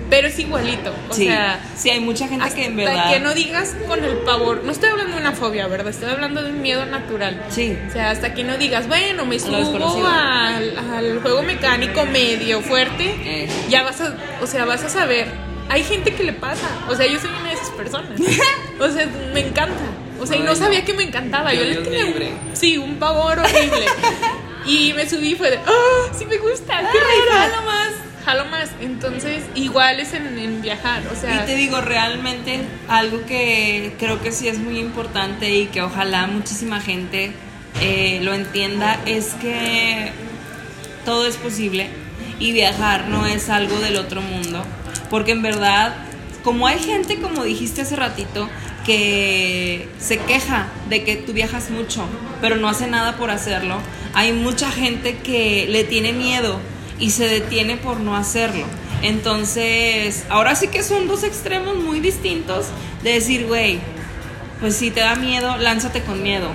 Pero 0.10 0.28
es 0.28 0.39
igualito. 0.39 0.93
O 1.10 1.13
sí, 1.13 1.26
sea, 1.26 1.60
sí, 1.76 1.89
hay 1.89 2.00
mucha 2.00 2.28
gente 2.28 2.50
que 2.54 2.65
en 2.65 2.76
verdad. 2.76 3.12
que 3.12 3.19
no 3.19 3.34
digas 3.34 3.76
con 3.88 4.04
el 4.04 4.17
pavor, 4.17 4.63
no 4.63 4.72
estoy 4.72 4.89
hablando 4.89 5.15
de 5.15 5.22
una 5.22 5.34
fobia, 5.34 5.67
¿verdad? 5.67 5.89
Estoy 5.89 6.10
hablando 6.10 6.41
de 6.41 6.52
un 6.52 6.62
miedo 6.62 6.86
natural. 6.86 7.45
Sí. 7.50 7.78
O 7.88 7.91
sea, 7.91 8.12
hasta 8.12 8.34
que 8.34 8.43
no 8.43 8.58
digas, 8.58 8.88
bueno, 8.88 9.26
me 9.26 9.39
subo 9.39 10.08
al, 10.08 10.78
al, 10.78 11.22
juego 11.22 11.43
mecánico 11.43 12.06
medio 12.06 12.62
fuerte, 12.62 13.15
eh. 13.24 13.50
ya 13.69 13.84
vas 13.84 14.02
a, 14.02 14.15
o 14.41 14.48
sea, 14.48 14.65
vas 14.65 14.84
a 14.84 14.89
saber. 14.89 15.28
Hay 15.69 15.84
gente 15.84 16.13
que 16.15 16.24
le 16.24 16.34
pasa, 16.34 16.67
o 16.89 16.95
sea, 16.95 17.06
yo 17.06 17.19
soy 17.19 17.30
una 17.30 17.50
de 17.50 17.56
esas 17.56 17.69
personas. 17.69 18.19
o 18.80 18.89
sea, 18.89 19.08
me 19.34 19.41
encanta. 19.41 19.76
O 20.19 20.26
sea, 20.26 20.36
y 20.36 20.41
no 20.41 20.56
sabía 20.56 20.84
que 20.84 20.93
me 20.93 21.04
encantaba. 21.04 21.54
Yo, 21.54 21.63
le 21.63 21.76
tenía 21.76 22.06
un, 22.06 22.15
sí, 22.54 22.78
un 22.78 22.98
pavor 22.98 23.39
horrible. 23.39 23.86
y 24.65 24.93
me 24.93 25.08
subí 25.08 25.30
y 25.30 25.36
fue 25.36 25.52
de, 25.52 25.58
¡oh! 25.58 26.13
Sí 26.17 26.26
me 26.26 26.38
gusta, 26.38 26.80
qué 26.91 27.00
raro. 27.32 27.62
más 27.65 28.09
jalo 28.30 28.46
más. 28.46 28.70
Entonces, 28.80 29.44
igual 29.56 30.00
es 30.00 30.13
en, 30.13 30.62
viajar, 30.62 31.02
o 31.12 31.20
sea... 31.20 31.44
Y 31.44 31.46
te 31.48 31.56
digo, 31.56 31.82
realmente 31.82 32.62
algo 32.88 33.26
que 33.26 33.94
creo 33.98 34.22
que 34.22 34.32
sí 34.32 34.48
es 34.48 34.60
muy 34.60 34.78
importante 34.78 35.50
y 35.56 35.65
que 35.65 35.82
ojalá 35.82 36.28
muchísima 36.28 36.80
gente 36.80 37.32
eh, 37.82 38.20
lo 38.22 38.34
entienda 38.34 39.00
es 39.06 39.34
que 39.36 40.12
todo 41.06 41.26
es 41.26 41.38
posible 41.38 41.89
y 42.39 42.52
viajar 42.52 43.08
no 43.08 43.26
es 43.26 43.50
algo 43.50 43.80
del 43.80 43.98
otro 43.98 44.22
mundo. 44.22 44.63
Porque 45.10 45.32
en 45.32 45.42
verdad, 45.42 45.96
como 46.44 46.68
hay 46.68 46.78
gente, 46.78 47.20
como 47.20 47.44
dijiste 47.44 47.82
hace 47.82 47.96
ratito, 47.96 48.48
que 48.86 49.89
se 50.00 50.20
queja 50.20 50.68
de 50.88 51.04
que 51.04 51.15
tú 51.15 51.34
viajas 51.34 51.72
mucho, 51.72 52.06
pero 52.42 52.58
no 52.58 52.70
hace 52.70 52.86
nada 52.86 53.18
por 53.18 53.32
hacerlo, 53.32 53.80
hay 54.13 54.34
mucha 54.34 54.70
gente 54.70 55.18
que 55.18 55.65
le 55.68 55.84
tiene 55.84 56.13
miedo 56.13 56.60
y 57.00 57.12
se 57.12 57.28
detiene 57.28 57.78
por 57.78 58.00
no 58.00 58.16
hacerlo. 58.16 58.66
Entonces, 59.02 60.26
ahora 60.30 60.56
sí 60.56 60.68
que 60.68 60.84
son 60.84 61.08
dos 61.08 61.24
extremos 61.24 61.78
muy 61.78 62.00
distintos 62.00 62.68
de 63.04 63.14
decir, 63.14 63.46
güey, 63.48 63.80
pues 64.60 64.76
si 64.76 64.92
te 64.92 65.00
da 65.00 65.16
miedo, 65.16 65.58
lánzate 65.58 66.02
con 66.02 66.22
miedo. 66.22 66.50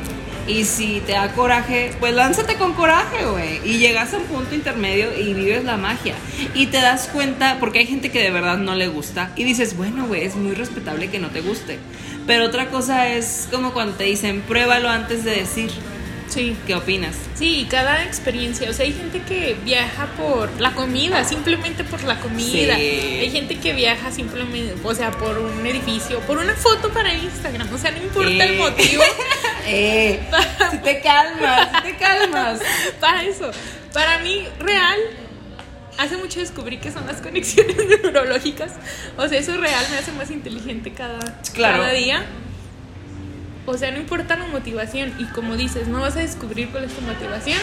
Y 0.46 0.64
si 0.64 1.00
te 1.00 1.12
da 1.12 1.32
coraje, 1.32 1.94
pues 2.00 2.12
lánzate 2.12 2.56
con 2.56 2.74
coraje, 2.74 3.24
güey. 3.24 3.60
Y 3.64 3.78
llegas 3.78 4.12
a 4.12 4.18
un 4.18 4.24
punto 4.24 4.54
intermedio 4.54 5.18
y 5.18 5.32
vives 5.32 5.64
la 5.64 5.78
magia. 5.78 6.14
Y 6.54 6.66
te 6.66 6.82
das 6.82 7.08
cuenta, 7.08 7.56
porque 7.60 7.78
hay 7.78 7.86
gente 7.86 8.10
que 8.10 8.22
de 8.22 8.30
verdad 8.30 8.58
no 8.58 8.74
le 8.74 8.88
gusta. 8.88 9.30
Y 9.36 9.44
dices, 9.44 9.74
bueno, 9.74 10.06
güey, 10.06 10.24
es 10.24 10.36
muy 10.36 10.54
respetable 10.54 11.08
que 11.08 11.18
no 11.18 11.28
te 11.28 11.40
guste. 11.40 11.78
Pero 12.26 12.44
otra 12.44 12.68
cosa 12.68 13.08
es 13.08 13.48
como 13.50 13.72
cuando 13.72 13.94
te 13.94 14.04
dicen, 14.04 14.42
pruébalo 14.42 14.90
antes 14.90 15.24
de 15.24 15.30
decir. 15.30 15.70
Sí. 16.28 16.56
¿Qué 16.66 16.74
opinas? 16.74 17.14
Sí, 17.34 17.66
cada 17.70 18.04
experiencia. 18.04 18.68
O 18.70 18.72
sea, 18.72 18.84
hay 18.86 18.92
gente 18.92 19.22
que 19.22 19.56
viaja 19.64 20.06
por 20.16 20.60
la 20.60 20.72
comida, 20.72 21.24
simplemente 21.24 21.84
por 21.84 22.02
la 22.04 22.20
comida. 22.20 22.74
Hay 22.74 23.30
gente 23.30 23.58
que 23.58 23.72
viaja 23.72 24.10
simplemente, 24.10 24.74
o 24.82 24.94
sea, 24.94 25.10
por 25.10 25.38
un 25.38 25.66
edificio, 25.66 26.20
por 26.20 26.38
una 26.38 26.54
foto 26.54 26.90
para 26.90 27.14
Instagram. 27.14 27.72
O 27.72 27.78
sea, 27.78 27.90
no 27.90 27.98
importa 27.98 28.44
el 28.44 28.58
motivo. 28.58 29.02
eh, 29.66 30.20
si 30.70 30.78
te 30.78 31.00
calmas, 31.00 31.68
si 31.76 31.92
te 31.92 31.96
calmas. 31.96 32.60
para 33.00 33.22
eso. 33.22 33.50
Para 33.92 34.18
mí, 34.18 34.44
real, 34.58 34.98
hace 35.98 36.16
mucho 36.16 36.40
descubrí 36.40 36.78
que 36.78 36.90
son 36.90 37.06
las 37.06 37.16
conexiones 37.22 37.76
neurológicas. 37.76 38.72
O 39.16 39.28
sea, 39.28 39.38
eso 39.38 39.56
real 39.56 39.84
me 39.90 39.98
hace 39.98 40.12
más 40.12 40.30
inteligente 40.30 40.92
cada, 40.92 41.40
cada 41.54 41.92
día. 41.92 42.24
O 43.66 43.76
sea, 43.78 43.90
no 43.90 43.98
importa 43.98 44.36
la 44.36 44.46
motivación. 44.46 45.12
Y 45.18 45.24
como 45.26 45.56
dices, 45.56 45.88
no 45.88 46.00
vas 46.00 46.16
a 46.16 46.20
descubrir 46.20 46.70
cuál 46.70 46.84
es 46.84 46.92
tu 46.92 47.00
motivación 47.02 47.58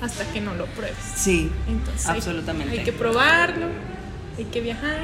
hasta 0.00 0.24
que 0.32 0.40
no 0.40 0.54
lo 0.54 0.66
pruebes. 0.66 0.96
Sí, 1.16 1.50
Entonces, 1.68 2.06
absolutamente. 2.06 2.78
Hay, 2.78 2.84
que 2.84 2.92
probarlo, 2.92 3.66
hay 4.36 4.44
que 4.46 4.60
viajar. 4.60 4.98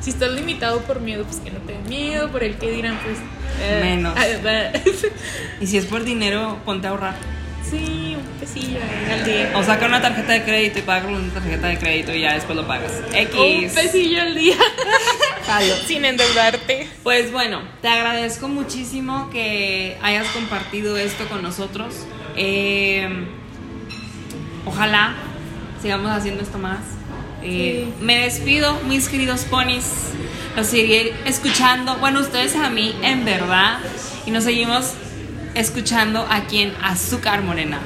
Si 0.00 0.10
estás 0.10 0.30
limitado 0.32 0.80
por 0.82 1.00
miedo, 1.00 1.24
pues 1.24 1.38
que 1.38 1.50
no 1.50 1.58
te 1.60 1.72
dé 1.72 1.78
miedo. 1.88 2.30
Por 2.30 2.44
el 2.44 2.56
que 2.56 2.70
dirán, 2.70 2.98
pues. 3.02 3.18
Eh, 3.60 3.80
Menos. 3.82 4.14
y 5.60 5.66
si 5.66 5.78
es 5.78 5.86
por 5.86 6.04
dinero, 6.04 6.58
ponte 6.64 6.86
a 6.86 6.90
ahorrar. 6.90 7.14
Sí, 7.70 8.16
un 8.16 8.38
pesillo 8.38 8.78
al 9.10 9.24
día. 9.24 9.52
O 9.56 9.62
saca 9.62 9.86
una 9.86 10.00
tarjeta 10.00 10.32
de 10.32 10.44
crédito 10.44 10.78
y 10.78 10.82
paga 10.82 11.08
una 11.08 11.32
tarjeta 11.32 11.66
de 11.68 11.78
crédito 11.78 12.14
y 12.14 12.20
ya 12.20 12.34
después 12.34 12.56
lo 12.56 12.66
pagas. 12.66 12.92
X. 13.12 13.34
Un 13.34 13.74
pesillo 13.74 14.22
al 14.22 14.34
día. 14.34 14.56
Sin 15.86 16.04
endeudarte. 16.04 16.88
Pues 17.02 17.32
bueno, 17.32 17.62
te 17.82 17.88
agradezco 17.88 18.48
muchísimo 18.48 19.30
que 19.30 19.96
hayas 20.02 20.28
compartido 20.28 20.96
esto 20.96 21.28
con 21.28 21.42
nosotros. 21.42 21.94
Eh, 22.36 23.08
ojalá 24.64 25.14
sigamos 25.82 26.10
haciendo 26.12 26.42
esto 26.42 26.58
más. 26.58 26.80
Eh, 27.42 27.88
me 28.00 28.20
despido, 28.20 28.78
mis 28.88 29.08
queridos 29.08 29.42
ponis. 29.42 30.10
Los 30.56 30.68
seguiré 30.68 31.14
escuchando. 31.24 31.96
Bueno, 31.96 32.20
ustedes 32.20 32.54
a 32.56 32.70
mí, 32.70 32.94
en 33.02 33.24
verdad. 33.24 33.78
Y 34.24 34.30
nos 34.30 34.44
seguimos 34.44 34.94
escuchando 35.56 36.26
aquí 36.28 36.60
en 36.60 36.74
Azúcar 36.82 37.42
Morena. 37.42 37.80